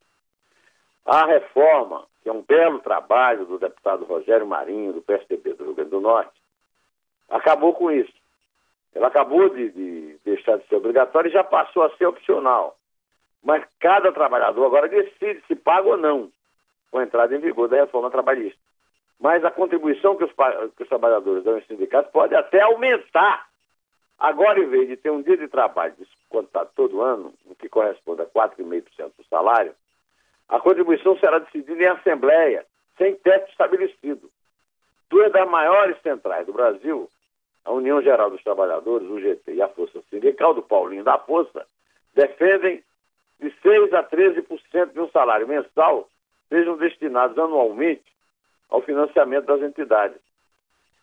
A 1.06 1.25
reforma, 1.25 2.06
que 2.22 2.30
é 2.30 2.32
um 2.32 2.42
belo 2.42 2.80
trabalho 2.80 3.46
do 3.46 3.58
deputado 3.58 4.04
Rogério 4.04 4.46
Marinho, 4.46 4.94
do 4.94 5.01
PSDB 5.01 5.54
do 5.54 5.63
Rio 5.63 5.74
Grande 5.74 5.92
do 5.92 6.01
Norte, 6.01 6.40
acabou 7.31 7.73
com 7.73 7.91
isso. 7.91 8.13
Ela 8.93 9.07
acabou 9.07 9.50
de, 9.50 9.69
de 9.69 10.19
deixar 10.23 10.57
de 10.57 10.67
ser 10.67 10.75
obrigatória 10.75 11.29
e 11.29 11.33
já 11.33 11.43
passou 11.43 11.83
a 11.83 11.95
ser 11.97 12.05
opcional. 12.05 12.77
Mas 13.43 13.63
cada 13.79 14.11
trabalhador 14.11 14.65
agora 14.65 14.88
decide 14.88 15.41
se 15.47 15.55
paga 15.55 15.89
ou 15.89 15.97
não 15.97 16.31
com 16.91 17.00
a 17.00 17.03
entrada 17.03 17.35
em 17.35 17.39
vigor 17.39 17.69
da 17.69 17.77
reforma 17.77 18.11
trabalhista. 18.11 18.59
Mas 19.19 19.43
a 19.45 19.51
contribuição 19.51 20.15
que 20.15 20.25
os, 20.25 20.31
que 20.75 20.83
os 20.83 20.89
trabalhadores 20.89 21.43
dão 21.43 21.57
em 21.57 21.63
sindicatos 21.63 22.11
pode 22.11 22.35
até 22.35 22.61
aumentar 22.61 23.50
Agora, 24.21 24.59
em 24.59 24.69
vez 24.69 24.88
de 24.88 24.95
ter 24.97 25.09
um 25.09 25.23
dia 25.23 25.35
de 25.35 25.47
trabalho 25.47 25.95
descontado 25.97 26.69
todo 26.75 27.01
ano, 27.01 27.33
o 27.47 27.55
que 27.55 27.67
corresponde 27.67 28.21
a 28.21 28.25
4,5% 28.27 29.13
do 29.17 29.23
salário, 29.27 29.73
a 30.47 30.59
contribuição 30.59 31.17
será 31.17 31.39
decidida 31.39 31.81
em 31.81 31.88
assembleia, 31.88 32.63
sem 33.00 33.15
teto 33.15 33.50
estabelecido. 33.50 34.29
Duas 35.09 35.31
das 35.31 35.50
maiores 35.50 36.00
centrais 36.03 36.45
do 36.45 36.53
Brasil, 36.53 37.09
a 37.63 37.72
União 37.72 38.01
Geral 38.01 38.30
dos 38.30 38.44
Trabalhadores, 38.44 39.08
o 39.10 39.20
GT, 39.20 39.53
e 39.53 39.62
a 39.62 39.70
Força 39.70 40.01
Sindical 40.10 40.53
do 40.53 40.62
Paulinho 40.62 41.03
da 41.03 41.18
Força, 41.18 41.65
defendem 42.13 42.84
de 43.39 43.50
6% 43.63 43.94
a 43.94 44.03
13% 44.03 44.94
de 44.94 45.00
um 45.00 45.10
salário 45.10 45.48
mensal 45.48 46.08
sejam 46.50 46.75
destinados 46.77 47.38
anualmente 47.38 48.03
ao 48.70 48.82
financiamento 48.82 49.46
das 49.46 49.62
entidades. 49.62 50.20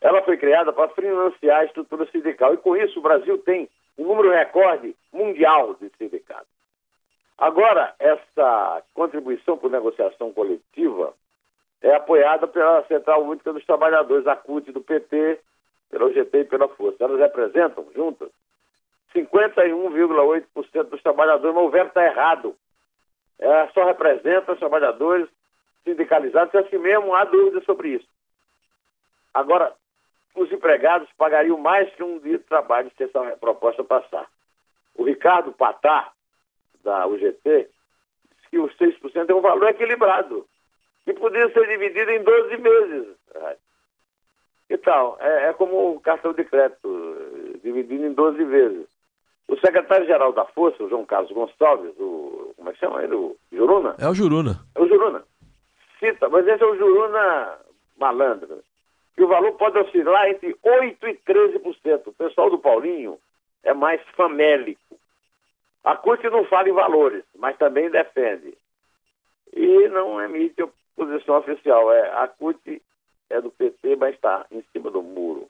Ela 0.00 0.22
foi 0.22 0.36
criada 0.36 0.72
para 0.72 0.90
financiar 0.90 1.60
a 1.60 1.64
estrutura 1.64 2.06
sindical 2.10 2.54
e 2.54 2.58
com 2.58 2.76
isso 2.76 2.98
o 2.98 3.02
Brasil 3.02 3.38
tem 3.38 3.68
um 3.96 4.04
número 4.04 4.30
recorde 4.30 4.94
mundial 5.12 5.74
de 5.74 5.90
sindicatos. 5.96 6.46
Agora, 7.36 7.94
essa 7.98 8.82
contribuição 8.94 9.56
por 9.56 9.70
negociação 9.70 10.32
coletiva 10.32 11.14
é 11.80 11.94
apoiada 11.94 12.46
pela 12.46 12.84
Central 12.86 13.24
Única 13.24 13.52
dos 13.52 13.64
Trabalhadores, 13.64 14.26
a 14.26 14.36
CUT 14.36 14.70
do 14.70 14.80
PT, 14.80 15.40
pela 15.90 16.06
UGT 16.06 16.38
e 16.38 16.44
pela 16.44 16.68
Força. 16.68 17.04
Elas 17.04 17.18
representam, 17.18 17.86
juntas, 17.94 18.30
51,8% 19.14 20.84
dos 20.84 21.02
trabalhadores, 21.02 21.54
mas 21.54 21.64
o 21.64 21.70
verbo 21.70 21.88
está 21.88 22.04
errado. 22.04 22.56
É, 23.38 23.68
só 23.68 23.84
representa 23.84 24.52
os 24.52 24.58
trabalhadores 24.58 25.28
sindicalizados, 25.84 26.52
e 26.52 26.58
assim 26.58 26.78
mesmo 26.78 27.14
há 27.14 27.24
dúvida 27.24 27.60
sobre 27.62 27.90
isso. 27.90 28.08
Agora, 29.32 29.72
os 30.34 30.50
empregados 30.52 31.08
pagariam 31.16 31.58
mais 31.58 31.92
que 31.94 32.02
um 32.02 32.18
dia 32.18 32.38
de 32.38 32.44
trabalho 32.44 32.90
se 32.96 33.04
essa 33.04 33.36
proposta 33.38 33.82
passar. 33.84 34.28
O 34.94 35.04
Ricardo 35.04 35.52
Patá, 35.52 36.12
da 36.82 37.06
UGT, 37.06 37.40
disse 37.44 38.50
que 38.50 38.58
os 38.58 38.76
6% 38.76 39.30
é 39.30 39.34
um 39.34 39.40
valor 39.40 39.68
equilibrado, 39.68 40.46
que 41.04 41.12
poderia 41.14 41.52
ser 41.52 41.66
dividido 41.68 42.10
em 42.10 42.22
12 42.22 42.56
meses. 42.58 43.16
Então, 44.70 45.16
é, 45.20 45.48
é 45.48 45.52
como 45.52 45.94
o 45.94 46.00
cartão 46.00 46.32
de 46.32 46.44
crédito, 46.44 47.60
dividido 47.62 48.06
em 48.06 48.12
12 48.12 48.44
vezes. 48.44 48.86
O 49.48 49.56
secretário-geral 49.56 50.32
da 50.32 50.44
Força, 50.44 50.82
o 50.82 50.88
João 50.88 51.06
Carlos 51.06 51.32
Gonçalves, 51.32 51.94
o, 51.98 52.52
como 52.56 52.68
é 52.68 52.72
que 52.72 52.78
chama 52.78 53.02
ele? 53.02 53.14
O 53.14 53.36
Juruna? 53.50 53.94
É 53.98 54.08
o 54.08 54.14
Juruna. 54.14 54.60
É 54.74 54.80
o 54.80 54.86
Juruna. 54.86 55.24
Cita, 55.98 56.28
mas 56.28 56.46
esse 56.46 56.62
é 56.62 56.66
o 56.66 56.76
Juruna 56.76 57.58
malandro 57.98 58.62
que 59.18 59.24
o 59.24 59.28
valor 59.28 59.52
pode 59.54 59.76
oscilar 59.76 60.28
entre 60.28 60.54
8% 60.64 60.96
e 61.02 61.14
13%. 61.14 62.06
O 62.06 62.12
pessoal 62.12 62.48
do 62.50 62.58
Paulinho 62.58 63.18
é 63.64 63.74
mais 63.74 64.00
famélico. 64.16 64.96
A 65.82 65.96
CUT 65.96 66.22
não 66.30 66.44
fala 66.44 66.68
em 66.68 66.72
valores, 66.72 67.24
mas 67.36 67.56
também 67.58 67.90
defende. 67.90 68.56
E 69.52 69.88
não 69.88 70.22
emite 70.22 70.64
posição 70.94 71.36
oficial. 71.36 71.92
É, 71.92 72.10
a 72.22 72.28
CUT 72.28 72.80
é 73.30 73.40
do 73.40 73.50
PT, 73.50 73.96
mas 73.96 74.14
está 74.14 74.46
em 74.50 74.62
cima 74.72 74.90
do 74.90 75.02
muro. 75.02 75.48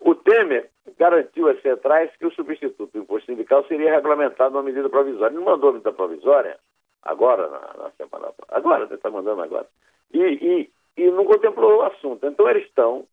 O 0.00 0.14
Temer 0.14 0.70
garantiu 0.98 1.48
às 1.48 1.60
centrais 1.60 2.10
que 2.16 2.26
o 2.26 2.32
substituto 2.32 2.90
do 2.92 3.02
imposto 3.02 3.26
sindical 3.26 3.64
seria 3.66 3.94
regulamentado 3.94 4.52
numa 4.52 4.62
medida 4.62 4.88
provisória. 4.88 5.34
Ele 5.34 5.44
não 5.44 5.52
mandou 5.52 5.72
medida 5.72 5.92
provisória 5.92 6.58
agora, 7.02 7.48
na, 7.48 7.84
na 7.84 7.90
semana. 7.90 8.32
Agora, 8.48 8.84
ele 8.84 8.94
está 8.94 9.10
mandando 9.10 9.42
agora. 9.42 9.66
E, 10.12 10.18
e 10.18 10.70
e 11.00 11.10
não 11.10 11.24
contemplou 11.24 11.78
o 11.78 11.82
assunto. 11.82 12.26
Então, 12.26 12.48
eles 12.48 12.64
estão 12.66 13.06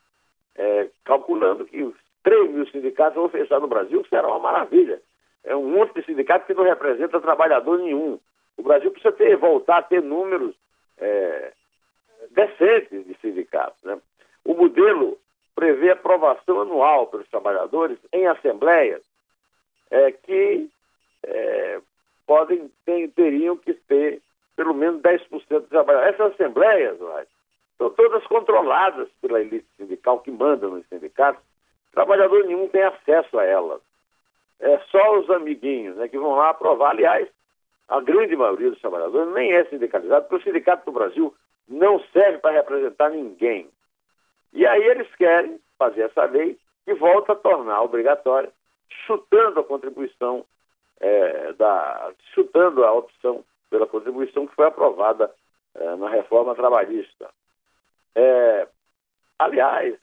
é, 0.55 0.89
calculando 1.05 1.65
que 1.65 1.81
os 1.83 1.95
3 2.23 2.51
mil 2.51 2.67
sindicatos 2.67 3.15
vão 3.15 3.29
fechar 3.29 3.59
no 3.59 3.67
Brasil, 3.67 4.03
que 4.03 4.09
será 4.09 4.27
uma 4.27 4.39
maravilha. 4.39 5.01
É 5.43 5.55
um 5.55 5.69
monte 5.69 5.93
de 5.93 6.05
sindicato 6.05 6.45
que 6.45 6.53
não 6.53 6.63
representa 6.63 7.21
trabalhador 7.21 7.79
nenhum. 7.79 8.19
O 8.57 8.63
Brasil 8.63 8.91
precisa 8.91 9.13
ter, 9.13 9.37
voltar 9.37 9.77
a 9.77 9.83
ter 9.83 10.01
números 10.01 10.55
é, 10.97 11.53
decentes 12.37 13.05
de 13.07 13.15
sindicatos. 13.19 13.81
Né? 13.83 13.99
O 14.45 14.53
modelo 14.53 15.17
prevê 15.55 15.89
aprovação 15.89 16.61
anual 16.61 17.07
pelos 17.07 17.27
trabalhadores 17.29 17.97
em 18.13 18.27
assembleias 18.27 19.01
é, 19.89 20.11
que 20.11 20.69
é, 21.23 21.81
podem, 22.27 22.71
tem, 22.85 23.09
teriam 23.09 23.57
que 23.57 23.73
ter 23.73 24.21
pelo 24.55 24.73
menos 24.73 25.01
10% 25.01 25.61
de 25.61 25.67
trabalhadores. 25.67 26.13
Essas 26.13 26.33
assembleias, 26.33 26.97
são 27.77 27.89
todas 27.91 28.25
controladas 28.27 29.07
pela 29.21 29.41
elite 29.41 29.67
sindical 29.77 30.19
que 30.19 30.31
manda 30.31 30.67
nos 30.67 30.85
sindicatos. 30.87 31.41
Trabalhador 31.91 32.45
nenhum 32.45 32.67
tem 32.67 32.83
acesso 32.83 33.39
a 33.39 33.45
elas. 33.45 33.81
É 34.59 34.79
só 34.91 35.19
os 35.19 35.29
amiguinhos 35.29 35.95
né, 35.97 36.07
que 36.07 36.17
vão 36.17 36.35
lá 36.35 36.49
aprovar. 36.49 36.91
Aliás, 36.91 37.27
a 37.87 38.01
grande 38.01 38.35
maioria 38.35 38.71
dos 38.71 38.81
trabalhadores 38.81 39.33
nem 39.33 39.53
é 39.53 39.63
sindicalizado, 39.65 40.27
porque 40.27 40.43
o 40.43 40.51
sindicato 40.51 40.85
do 40.85 40.91
Brasil 40.91 41.33
não 41.67 41.99
serve 42.13 42.37
para 42.39 42.53
representar 42.53 43.09
ninguém. 43.09 43.69
E 44.53 44.65
aí 44.65 44.83
eles 44.83 45.13
querem 45.15 45.59
fazer 45.77 46.03
essa 46.03 46.25
lei 46.25 46.57
que 46.85 46.93
volta 46.93 47.33
a 47.33 47.35
tornar 47.35 47.81
obrigatória, 47.81 48.51
chutando 49.05 49.59
a 49.59 49.63
contribuição 49.63 50.45
é, 50.99 51.53
da, 51.53 52.11
chutando 52.33 52.83
a 52.83 52.93
opção 52.93 53.43
pela 53.69 53.85
contribuição 53.85 54.47
que 54.47 54.55
foi 54.55 54.65
aprovada 54.65 55.31
é, 55.75 55.95
na 55.95 56.09
reforma 56.09 56.55
trabalhista. 56.55 57.29
É, 58.15 58.67
aliás, 59.37 59.95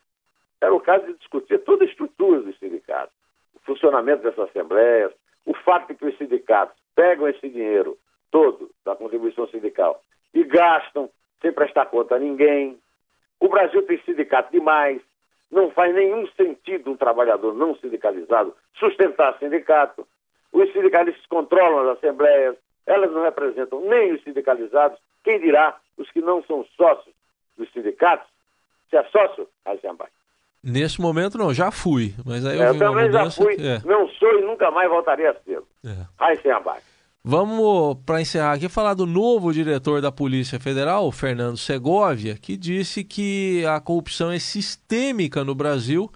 era 0.60 0.74
o 0.74 0.80
caso 0.80 1.06
de 1.06 1.14
discutir 1.14 1.58
toda 1.64 1.84
a 1.84 1.88
estrutura 1.88 2.40
dos 2.40 2.58
sindicatos, 2.58 3.14
o 3.54 3.60
funcionamento 3.60 4.22
dessas 4.22 4.50
assembleias, 4.50 5.12
o 5.44 5.54
fato 5.54 5.88
de 5.88 5.94
que 5.94 6.06
os 6.06 6.16
sindicatos 6.16 6.76
pegam 6.94 7.28
esse 7.28 7.48
dinheiro 7.48 7.98
todo 8.30 8.70
da 8.84 8.94
contribuição 8.94 9.48
sindical 9.48 10.00
e 10.32 10.44
gastam 10.44 11.10
sem 11.44 11.52
prestar 11.52 11.86
conta 11.86 12.14
a 12.14 12.18
ninguém. 12.18 12.78
O 13.38 13.48
Brasil 13.48 13.82
tem 13.82 14.00
sindicato 14.02 14.50
demais, 14.50 15.02
não 15.52 15.70
faz 15.70 15.94
nenhum 15.94 16.26
sentido 16.28 16.90
um 16.90 16.96
trabalhador 16.96 17.54
não 17.54 17.76
sindicalizado 17.76 18.54
sustentar 18.78 19.38
sindicato. 19.38 20.06
Os 20.50 20.72
sindicalistas 20.72 21.24
controlam 21.26 21.90
as 21.90 21.98
assembleias, 21.98 22.56
elas 22.86 23.12
não 23.12 23.22
representam 23.22 23.82
nem 23.82 24.12
os 24.14 24.22
sindicalizados, 24.22 24.98
quem 25.22 25.38
dirá 25.38 25.76
os 25.98 26.10
que 26.10 26.22
não 26.22 26.42
são 26.44 26.64
sócios 26.76 27.14
dos 27.58 27.70
sindicatos. 27.72 28.26
Se 28.88 28.96
é 28.96 29.04
sócio, 29.04 29.46
Eisenbach. 29.66 30.10
Nesse 30.62 30.98
momento 30.98 31.36
não, 31.36 31.52
já 31.52 31.70
fui, 31.70 32.14
mas 32.24 32.46
aí 32.46 32.58
eu, 32.58 32.68
eu 32.68 32.78
também 32.78 33.12
já 33.12 33.30
fui, 33.30 33.54
é. 33.56 33.86
não 33.86 34.08
sou 34.08 34.38
e 34.38 34.42
nunca 34.42 34.70
mais 34.70 34.88
voltaria 34.88 35.30
a 35.30 35.34
ser. 35.34 35.60
É. 35.84 36.30
Eisenbach. 36.30 36.93
Vamos, 37.26 37.96
para 38.04 38.20
encerrar 38.20 38.52
aqui, 38.52 38.68
falar 38.68 38.92
do 38.92 39.06
novo 39.06 39.50
diretor 39.50 40.02
da 40.02 40.12
Polícia 40.12 40.60
Federal, 40.60 41.10
Fernando 41.10 41.56
Segovia, 41.56 42.34
que 42.36 42.54
disse 42.54 43.02
que 43.02 43.64
a 43.64 43.80
corrupção 43.80 44.30
é 44.30 44.38
sistêmica 44.38 45.42
no 45.42 45.54
Brasil 45.54 46.10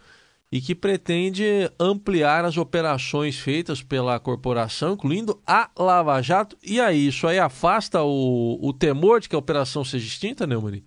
e 0.53 0.61
que 0.61 0.75
pretende 0.75 1.43
ampliar 1.81 2.45
as 2.45 2.59
operações 2.59 3.41
feitas 3.41 3.83
pela 3.83 4.21
corporação, 4.21 4.93
incluindo 4.93 5.41
a 5.47 5.71
Lava 5.79 6.21
Jato. 6.21 6.59
E 6.63 6.79
aí, 6.79 7.09
isso 7.09 7.27
aí 7.27 7.39
afasta 7.39 8.03
o, 8.03 8.59
o 8.61 8.71
temor 8.79 9.21
de 9.21 9.31
que 9.31 9.35
a 9.35 9.39
operação 9.39 9.83
seja 9.85 10.07
extinta, 10.07 10.47
Neumani? 10.47 10.85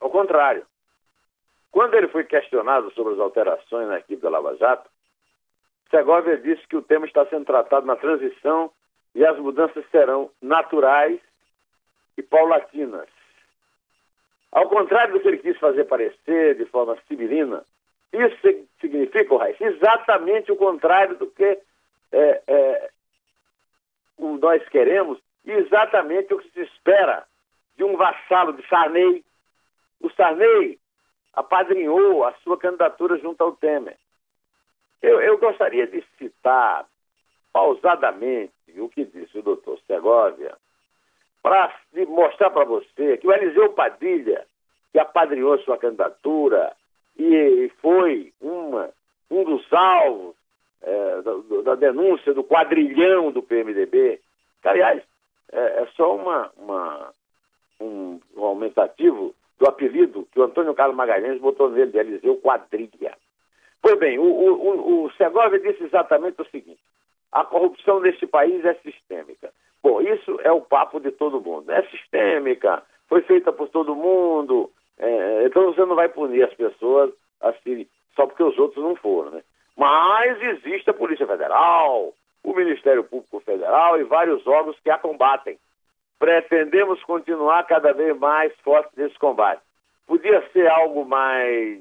Ao 0.00 0.10
contrário. 0.10 0.64
Quando 1.72 1.94
ele 1.94 2.06
foi 2.06 2.22
questionado 2.22 2.88
sobre 2.92 3.14
as 3.14 3.18
alterações 3.18 3.88
na 3.88 3.98
equipe 3.98 4.22
da 4.22 4.30
Lava 4.30 4.56
Jato, 4.56 4.88
Segovia 5.90 6.36
disse 6.36 6.64
que 6.68 6.76
o 6.76 6.82
tema 6.82 7.04
está 7.04 7.26
sendo 7.26 7.46
tratado 7.46 7.84
na 7.84 7.96
transição 7.96 8.70
e 9.14 9.24
as 9.24 9.38
mudanças 9.38 9.84
serão 9.90 10.30
naturais 10.40 11.20
e 12.16 12.22
paulatinas. 12.22 13.08
Ao 14.52 14.68
contrário 14.68 15.14
do 15.14 15.20
que 15.20 15.28
ele 15.28 15.38
quis 15.38 15.56
fazer 15.58 15.84
parecer 15.84 16.56
de 16.56 16.64
forma 16.66 16.96
civilina, 17.06 17.64
isso 18.12 18.36
significa, 18.80 19.36
Raiz, 19.38 19.60
exatamente 19.60 20.50
o 20.50 20.56
contrário 20.56 21.16
do 21.16 21.28
que 21.28 21.58
é, 22.12 22.42
é, 22.46 22.90
nós 24.18 24.68
queremos 24.68 25.18
e 25.44 25.52
exatamente 25.52 26.34
o 26.34 26.38
que 26.38 26.50
se 26.50 26.60
espera 26.62 27.24
de 27.76 27.84
um 27.84 27.96
vassalo 27.96 28.52
de 28.52 28.66
Sarney. 28.68 29.24
O 30.00 30.10
Sarney 30.10 30.78
apadrinhou 31.32 32.24
a 32.24 32.32
sua 32.42 32.58
candidatura 32.58 33.16
junto 33.18 33.42
ao 33.42 33.52
Temer. 33.52 33.96
Eu, 35.00 35.20
eu 35.20 35.38
gostaria 35.38 35.86
de 35.86 36.04
citar 36.18 36.84
pausadamente 37.52 38.52
o 38.78 38.88
que 38.88 39.04
disse 39.04 39.38
o 39.38 39.42
doutor 39.42 39.78
Segovia, 39.86 40.54
para 41.42 41.74
mostrar 42.08 42.50
para 42.50 42.64
você 42.64 43.16
que 43.16 43.26
o 43.26 43.32
Eliseu 43.32 43.72
Padilha, 43.72 44.44
que 44.92 44.98
apadrinhou 44.98 45.58
sua 45.60 45.78
candidatura 45.78 46.72
e 47.18 47.70
foi 47.80 48.32
uma, 48.40 48.90
um 49.30 49.44
dos 49.44 49.72
alvos 49.72 50.34
é, 50.82 51.22
da, 51.22 51.62
da, 51.62 51.74
denúncia 51.74 52.32
do 52.34 52.44
quadrilhão 52.44 53.30
do 53.30 53.42
PMDB, 53.42 54.20
que, 54.62 54.68
aliás, 54.68 55.02
é, 55.52 55.82
é 55.82 55.86
só 55.96 56.14
uma, 56.14 56.50
uma, 56.56 57.12
um, 57.80 58.20
um 58.36 58.44
aumentativo 58.44 59.34
do 59.58 59.68
apelido 59.68 60.26
que 60.32 60.40
o 60.40 60.44
Antônio 60.44 60.74
Carlos 60.74 60.96
Magalhães 60.96 61.40
botou 61.40 61.70
nele, 61.70 61.92
de 61.92 61.98
Eliseu 61.98 62.36
Quadrilha. 62.36 63.16
Pois 63.82 63.98
bem, 63.98 64.18
o, 64.18 64.24
o, 64.24 65.04
o 65.04 65.12
Segovia 65.12 65.58
disse 65.58 65.84
exatamente 65.84 66.40
o 66.40 66.46
seguinte: 66.46 66.80
a 67.32 67.44
corrupção 67.44 68.00
neste 68.00 68.26
país 68.26 68.64
é 68.64 68.74
sistêmica. 68.74 69.52
Bom, 69.82 70.00
isso 70.00 70.38
é 70.42 70.52
o 70.52 70.60
papo 70.60 71.00
de 71.00 71.10
todo 71.10 71.40
mundo. 71.40 71.70
É 71.70 71.82
sistêmica, 71.84 72.82
foi 73.08 73.22
feita 73.22 73.52
por 73.52 73.68
todo 73.68 73.94
mundo. 73.94 74.70
É, 74.98 75.46
então 75.46 75.64
você 75.66 75.80
não 75.84 75.94
vai 75.94 76.08
punir 76.08 76.42
as 76.42 76.54
pessoas 76.54 77.10
assim, 77.40 77.86
só 78.14 78.26
porque 78.26 78.42
os 78.42 78.58
outros 78.58 78.82
não 78.84 78.94
foram, 78.96 79.30
né? 79.30 79.42
Mas 79.76 80.42
existe 80.42 80.90
a 80.90 80.94
Polícia 80.94 81.26
Federal, 81.26 82.12
o 82.44 82.54
Ministério 82.54 83.04
Público 83.04 83.40
Federal 83.40 83.98
e 83.98 84.04
vários 84.04 84.46
órgãos 84.46 84.78
que 84.80 84.90
a 84.90 84.98
combatem. 84.98 85.58
Pretendemos 86.18 87.02
continuar 87.04 87.66
cada 87.66 87.92
vez 87.92 88.14
mais 88.18 88.52
forte 88.60 88.90
nesse 88.96 89.18
combate. 89.18 89.62
Podia 90.06 90.46
ser 90.52 90.68
algo 90.68 91.06
mais 91.06 91.80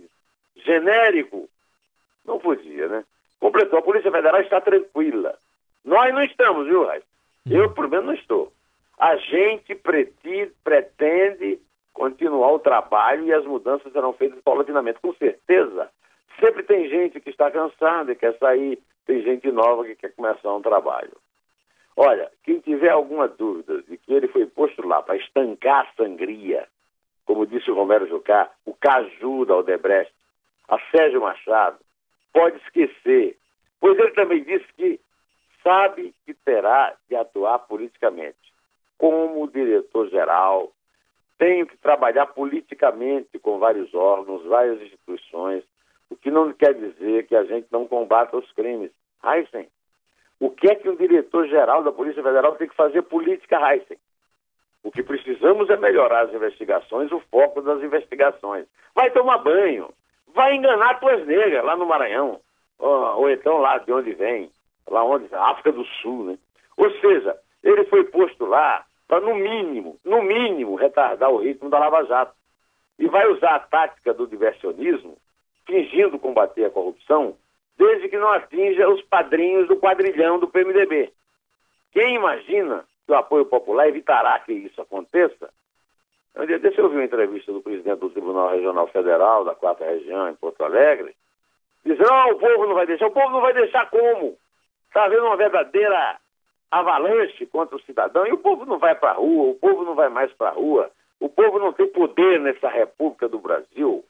genérico? 0.55 1.49
Não 2.25 2.39
podia, 2.39 2.87
né? 2.87 3.03
Completou. 3.39 3.79
A 3.79 3.81
Polícia 3.83 4.11
Federal 4.11 4.41
está 4.41 4.59
tranquila. 4.61 5.37
Nós 5.83 6.13
não 6.13 6.23
estamos, 6.23 6.67
viu, 6.67 6.85
Raiz? 6.85 7.03
Eu, 7.49 7.71
pelo 7.73 7.89
menos, 7.89 8.05
não 8.05 8.13
estou. 8.13 8.53
A 8.99 9.15
gente 9.15 9.73
pretende, 9.75 10.51
pretende 10.63 11.59
continuar 11.93 12.51
o 12.51 12.59
trabalho 12.59 13.25
e 13.25 13.33
as 13.33 13.45
mudanças 13.45 13.91
serão 13.91 14.13
feitas 14.13 14.41
paulatinamente. 14.41 14.99
Com 14.99 15.13
certeza, 15.13 15.89
sempre 16.39 16.63
tem 16.63 16.89
gente 16.89 17.19
que 17.19 17.29
está 17.29 17.49
cansada 17.49 18.11
e 18.11 18.15
quer 18.15 18.37
sair, 18.37 18.79
tem 19.05 19.21
gente 19.21 19.51
nova 19.51 19.85
que 19.85 19.95
quer 19.95 20.13
começar 20.13 20.53
um 20.53 20.61
trabalho. 20.61 21.15
Olha, 21.95 22.31
quem 22.43 22.59
tiver 22.59 22.91
alguma 22.91 23.27
dúvida 23.27 23.81
de 23.81 23.97
que 23.97 24.13
ele 24.13 24.27
foi 24.27 24.45
posto 24.45 24.85
lá 24.87 25.01
para 25.01 25.17
estancar 25.17 25.85
a 25.85 25.93
sangria, 25.95 26.67
como 27.25 27.45
disse 27.45 27.69
o 27.69 27.75
Romero 27.75 28.07
Jucá, 28.07 28.49
o 28.65 28.73
caju 28.73 29.45
da 29.45 29.57
Odebrecht, 29.57 30.13
a 30.67 30.79
Sérgio 30.91 31.21
Machado, 31.21 31.77
pode 32.33 32.57
esquecer, 32.57 33.37
pois 33.79 33.97
ele 33.97 34.11
também 34.11 34.43
disse 34.43 34.65
que 34.75 34.99
sabe 35.63 36.13
que 36.25 36.33
terá 36.33 36.95
de 37.07 37.15
atuar 37.15 37.59
politicamente. 37.59 38.37
Como 38.97 39.47
diretor-geral, 39.47 40.71
tenho 41.37 41.65
que 41.65 41.77
trabalhar 41.77 42.27
politicamente 42.27 43.39
com 43.39 43.59
vários 43.59 43.93
órgãos, 43.93 44.43
várias 44.45 44.81
instituições, 44.81 45.63
o 46.09 46.15
que 46.15 46.29
não 46.29 46.51
quer 46.51 46.73
dizer 46.73 47.27
que 47.27 47.35
a 47.35 47.43
gente 47.43 47.67
não 47.71 47.87
combata 47.87 48.37
os 48.37 48.51
crimes. 48.51 48.91
Heisen, 49.23 49.67
o 50.39 50.49
que 50.49 50.69
é 50.69 50.75
que 50.75 50.89
um 50.89 50.95
diretor-geral 50.95 51.83
da 51.83 51.91
Polícia 51.91 52.23
Federal 52.23 52.55
tem 52.55 52.67
que 52.67 52.75
fazer 52.75 53.01
política, 53.03 53.57
Heisen? 53.57 53.97
O 54.83 54.91
que 54.91 55.03
precisamos 55.03 55.69
é 55.69 55.77
melhorar 55.77 56.25
as 56.25 56.33
investigações, 56.33 57.11
o 57.11 57.19
foco 57.31 57.61
das 57.61 57.83
investigações. 57.83 58.65
Vai 58.95 59.11
tomar 59.11 59.39
banho, 59.39 59.89
vai 60.33 60.55
enganar 60.55 60.99
tuas 60.99 61.25
negras 61.25 61.63
lá 61.63 61.75
no 61.75 61.85
Maranhão, 61.85 62.39
ou, 62.77 63.21
ou 63.21 63.29
então 63.29 63.57
lá 63.57 63.77
de 63.77 63.91
onde 63.91 64.13
vem, 64.13 64.51
lá 64.87 65.03
onde, 65.03 65.27
África 65.33 65.71
do 65.71 65.85
Sul, 65.85 66.25
né? 66.25 66.37
Ou 66.77 66.89
seja, 66.99 67.37
ele 67.63 67.83
foi 67.85 68.03
posto 68.05 68.45
lá 68.45 68.85
para, 69.07 69.19
no 69.19 69.35
mínimo, 69.35 69.97
no 70.05 70.21
mínimo, 70.21 70.75
retardar 70.75 71.29
o 71.29 71.37
ritmo 71.37 71.69
da 71.69 71.79
Lava 71.79 72.05
Jato. 72.05 72.33
E 72.97 73.07
vai 73.07 73.27
usar 73.27 73.55
a 73.55 73.59
tática 73.59 74.13
do 74.13 74.27
diversionismo, 74.27 75.17
fingindo 75.65 76.19
combater 76.19 76.65
a 76.65 76.69
corrupção, 76.69 77.35
desde 77.77 78.09
que 78.09 78.17
não 78.17 78.31
atinja 78.31 78.89
os 78.89 79.01
padrinhos 79.03 79.67
do 79.67 79.77
quadrilhão 79.77 80.39
do 80.39 80.47
PMDB. 80.47 81.11
Quem 81.91 82.15
imagina 82.15 82.85
que 83.05 83.11
o 83.11 83.15
apoio 83.15 83.45
popular 83.45 83.87
evitará 83.87 84.37
que 84.39 84.53
isso 84.53 84.81
aconteça 84.81 85.49
desse 86.61 86.77
eu 86.77 86.85
ouvi 86.85 86.97
uma 86.97 87.05
entrevista 87.05 87.51
do 87.51 87.61
presidente 87.61 87.99
do 87.99 88.09
Tribunal 88.09 88.49
Regional 88.49 88.87
Federal, 88.87 89.43
da 89.43 89.55
quarta 89.55 89.85
região, 89.85 90.29
em 90.29 90.35
Porto 90.35 90.63
Alegre, 90.63 91.15
dizendo, 91.83 92.09
não, 92.09 92.31
o 92.31 92.39
povo 92.39 92.67
não 92.67 92.75
vai 92.75 92.85
deixar. 92.85 93.07
O 93.07 93.11
povo 93.11 93.29
não 93.31 93.41
vai 93.41 93.53
deixar 93.53 93.89
como? 93.89 94.37
Está 94.87 95.05
havendo 95.05 95.25
uma 95.25 95.37
verdadeira 95.37 96.17
avalanche 96.71 97.45
contra 97.47 97.75
o 97.75 97.81
cidadão 97.81 98.27
e 98.27 98.31
o 98.31 98.37
povo 98.37 98.65
não 98.65 98.77
vai 98.77 98.95
para 98.95 99.11
a 99.11 99.15
rua, 99.15 99.51
o 99.51 99.55
povo 99.55 99.83
não 99.83 99.95
vai 99.95 100.09
mais 100.09 100.31
para 100.33 100.49
a 100.49 100.53
rua, 100.53 100.91
o 101.19 101.27
povo 101.27 101.59
não 101.59 101.73
tem 101.73 101.87
poder 101.87 102.39
nessa 102.39 102.69
República 102.69 103.27
do 103.27 103.39
Brasil. 103.39 104.03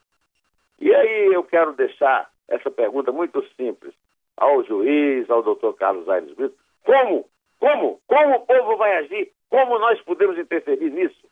E 0.80 0.94
aí 0.94 1.34
eu 1.34 1.44
quero 1.44 1.74
deixar 1.74 2.30
essa 2.48 2.70
pergunta 2.70 3.12
muito 3.12 3.44
simples 3.56 3.94
ao 4.36 4.64
juiz, 4.64 5.30
ao 5.30 5.44
doutor 5.44 5.74
Carlos 5.74 6.08
Aires 6.10 6.34
Brito. 6.34 6.56
Como? 6.84 7.26
Como? 7.60 8.00
Como 8.08 8.36
o 8.36 8.46
povo 8.46 8.78
vai 8.78 8.98
agir? 8.98 9.32
Como 9.50 9.78
nós 9.80 10.02
podemos 10.02 10.38
interferir 10.38 10.90
nisso? 10.92 11.29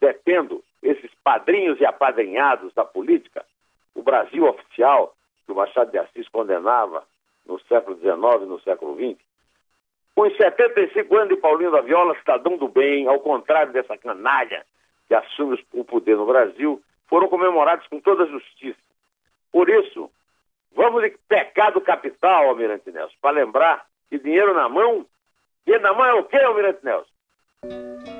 Detendo 0.00 0.62
esses 0.82 1.10
padrinhos 1.22 1.80
e 1.80 1.84
apadrinhados 1.84 2.72
da 2.74 2.84
política, 2.84 3.44
o 3.94 4.02
Brasil 4.02 4.46
oficial, 4.46 5.14
que 5.44 5.52
o 5.52 5.54
Machado 5.54 5.90
de 5.90 5.98
Assis 5.98 6.28
condenava 6.28 7.04
no 7.46 7.58
século 7.60 7.96
XIX 7.98 8.42
e 8.42 8.46
no 8.46 8.60
século 8.60 8.94
XX, 8.94 9.18
os 10.16 10.36
75 10.36 11.16
anos 11.16 11.28
de 11.30 11.36
Paulinho 11.36 11.70
da 11.70 11.80
Viola, 11.80 12.16
cidadão 12.18 12.56
do 12.56 12.68
bem, 12.68 13.06
ao 13.06 13.20
contrário 13.20 13.72
dessa 13.72 13.96
canalha 13.96 14.64
que 15.08 15.14
assume 15.14 15.64
o 15.72 15.84
poder 15.84 16.16
no 16.16 16.26
Brasil, 16.26 16.82
foram 17.08 17.28
comemorados 17.28 17.86
com 17.88 18.00
toda 18.00 18.24
a 18.24 18.26
justiça. 18.26 18.78
Por 19.50 19.68
isso, 19.68 20.10
vamos 20.74 21.02
de 21.02 21.16
pecado 21.28 21.80
capital, 21.80 22.48
Almirante 22.48 22.90
Nelson, 22.90 23.16
para 23.20 23.30
lembrar 23.32 23.86
que 24.08 24.18
dinheiro 24.18 24.54
na 24.54 24.68
mão 24.68 25.06
Dinheiro 25.64 25.82
na 25.82 25.92
mão 25.92 26.04
é 26.04 26.14
o 26.14 26.24
quê, 26.24 26.36
Almirante 26.38 26.84
Nelson? 26.84 28.19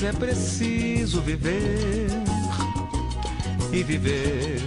Mas 0.00 0.14
é 0.14 0.16
preciso 0.16 1.20
viver 1.22 2.06
e 3.72 3.82
viver 3.82 4.60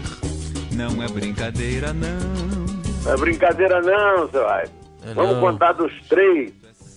não 0.74 1.02
é 1.02 1.08
brincadeira, 1.08 1.94
não. 1.94 2.66
Não 3.06 3.14
é 3.14 3.16
brincadeira 3.16 3.80
não, 3.82 4.30
seu 4.30 4.46
Raio. 4.46 4.68
É 5.06 5.14
Vamos 5.14 5.36
não. 5.36 5.40
contar 5.40 5.72
dos 5.72 5.94
três, 6.10 6.52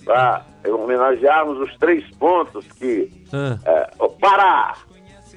para 0.04 0.44
homenagearmos 0.66 1.60
os 1.60 1.76
três 1.78 2.04
pontos 2.16 2.66
que... 2.72 3.08
Ah, 3.32 3.56
É, 3.66 3.90
ó, 4.00 4.08
Pará! 4.08 4.78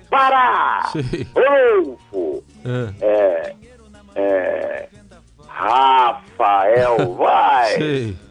Pará! 0.10 0.90
Sim. 0.92 1.28
Rodolfo! 1.36 2.44
ah, 2.66 2.94
É, 3.00 3.56
é, 4.16 4.90
Rafael 5.48 7.14
Vai 7.14 7.76
sei. 7.78 8.27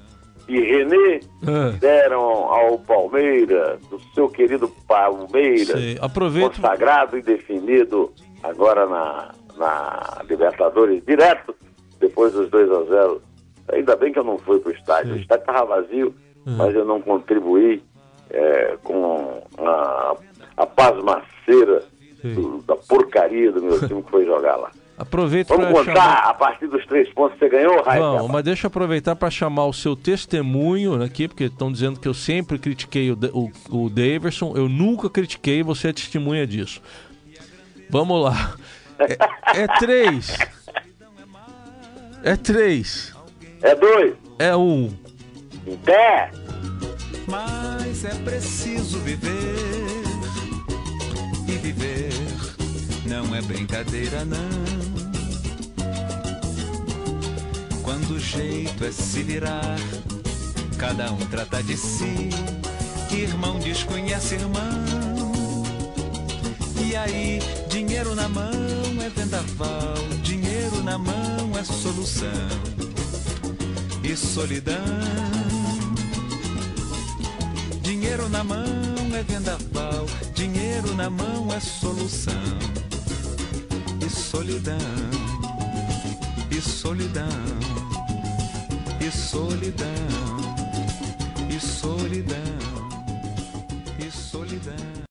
E 0.48 0.60
Renê 0.60 1.20
Ah, 1.46 1.70
deram 1.78 2.20
ao 2.22 2.78
Palmeiras, 2.78 3.80
do 3.88 4.00
seu 4.14 4.28
querido 4.28 4.68
Palmeiras, 4.86 5.68
sei. 5.68 5.98
Aproveito. 6.00 6.56
consagrado 6.56 7.16
e 7.18 7.22
definido 7.22 8.12
agora 8.42 8.86
na, 8.86 9.32
na 9.56 10.22
Libertadores, 10.28 11.02
direto 11.04 11.54
depois 12.00 12.32
dos 12.32 12.48
2 12.50 12.70
a 12.70 12.82
0 12.84 13.22
Ainda 13.72 13.96
bem 13.96 14.12
que 14.12 14.18
eu 14.18 14.24
não 14.24 14.38
fui 14.38 14.60
para 14.60 14.70
o 14.70 14.74
estádio. 14.74 15.14
O 15.14 15.16
estádio 15.16 15.42
estava 15.42 15.64
vazio, 15.80 16.14
mas 16.44 16.72
eu 16.74 16.84
não 16.84 17.00
contribuí 17.00 17.82
é, 18.30 18.76
com 18.84 19.42
a, 19.58 20.14
a 20.56 20.66
pasmaceira 20.66 21.82
do- 22.22 22.62
da 22.62 22.76
porcaria 22.76 23.50
do 23.50 23.60
meu 23.62 23.78
time 23.88 24.02
que 24.04 24.10
foi 24.10 24.24
jogar 24.24 24.54
lá. 24.56 24.70
Aproveito 24.98 25.48
Vamos 25.48 25.66
para 25.66 25.74
contar 25.74 25.92
chamar. 25.94 26.30
a 26.30 26.34
partir 26.34 26.66
dos 26.68 26.86
três 26.86 27.12
pontos 27.12 27.34
que 27.34 27.40
você 27.40 27.50
ganhou, 27.50 27.82
Raíssa? 27.82 28.00
Vamos, 28.00 28.30
mas 28.30 28.44
deixa 28.44 28.66
eu 28.66 28.68
aproveitar 28.68 29.14
para 29.14 29.30
chamar 29.30 29.66
o 29.66 29.72
seu 29.72 29.94
testemunho 29.94 31.02
aqui, 31.02 31.28
porque 31.28 31.44
estão 31.44 31.70
dizendo 31.70 32.00
que 32.00 32.08
eu 32.08 32.14
sempre 32.14 32.58
critiquei 32.58 33.10
o, 33.10 33.18
o, 33.32 33.84
o 33.84 33.90
Daverson. 33.90 34.54
Eu 34.56 34.68
nunca 34.68 35.10
critiquei, 35.10 35.62
você 35.62 35.88
é 35.88 35.92
testemunha 35.92 36.46
disso. 36.46 36.80
Vamos 37.90 38.22
lá. 38.22 38.54
É, 38.98 39.62
é 39.62 39.66
três. 39.78 40.38
É 42.22 42.34
três. 42.34 43.14
É 43.62 43.74
dois. 43.74 44.14
É 44.38 44.56
um. 44.56 44.92
Em 45.66 45.76
pé. 45.76 46.30
Mas 47.28 48.04
é 48.04 48.14
preciso 48.24 48.98
viver 49.00 49.32
e 51.48 51.52
viver 51.52 52.15
não 53.06 53.34
é 53.34 53.40
brincadeira 53.42 54.24
não. 54.24 54.36
Quando 57.82 58.16
o 58.16 58.20
jeito 58.20 58.84
é 58.84 58.90
se 58.90 59.22
virar, 59.22 59.78
cada 60.76 61.12
um 61.12 61.18
trata 61.26 61.62
de 61.62 61.76
si. 61.76 62.30
Irmão 63.10 63.58
desconhece 63.58 64.34
irmão. 64.34 65.64
E 66.84 66.96
aí, 66.96 67.40
dinheiro 67.68 68.14
na 68.14 68.28
mão 68.28 68.52
é 69.04 69.08
vendaval, 69.08 69.96
dinheiro 70.22 70.82
na 70.82 70.98
mão 70.98 71.56
é 71.58 71.64
solução. 71.64 72.26
E 74.02 74.16
solidão 74.16 74.74
Dinheiro 77.82 78.28
na 78.28 78.42
mão 78.42 78.64
é 79.14 79.22
vendaval, 79.22 80.06
dinheiro 80.34 80.94
na 80.94 81.08
mão 81.08 81.52
é 81.52 81.60
solução. 81.60 82.32
Solidão, 84.36 84.76
e 86.50 86.60
solidão, 86.60 87.24
e 89.00 89.10
solidão, 89.10 89.86
e 91.48 91.58
solidão. 91.58 92.55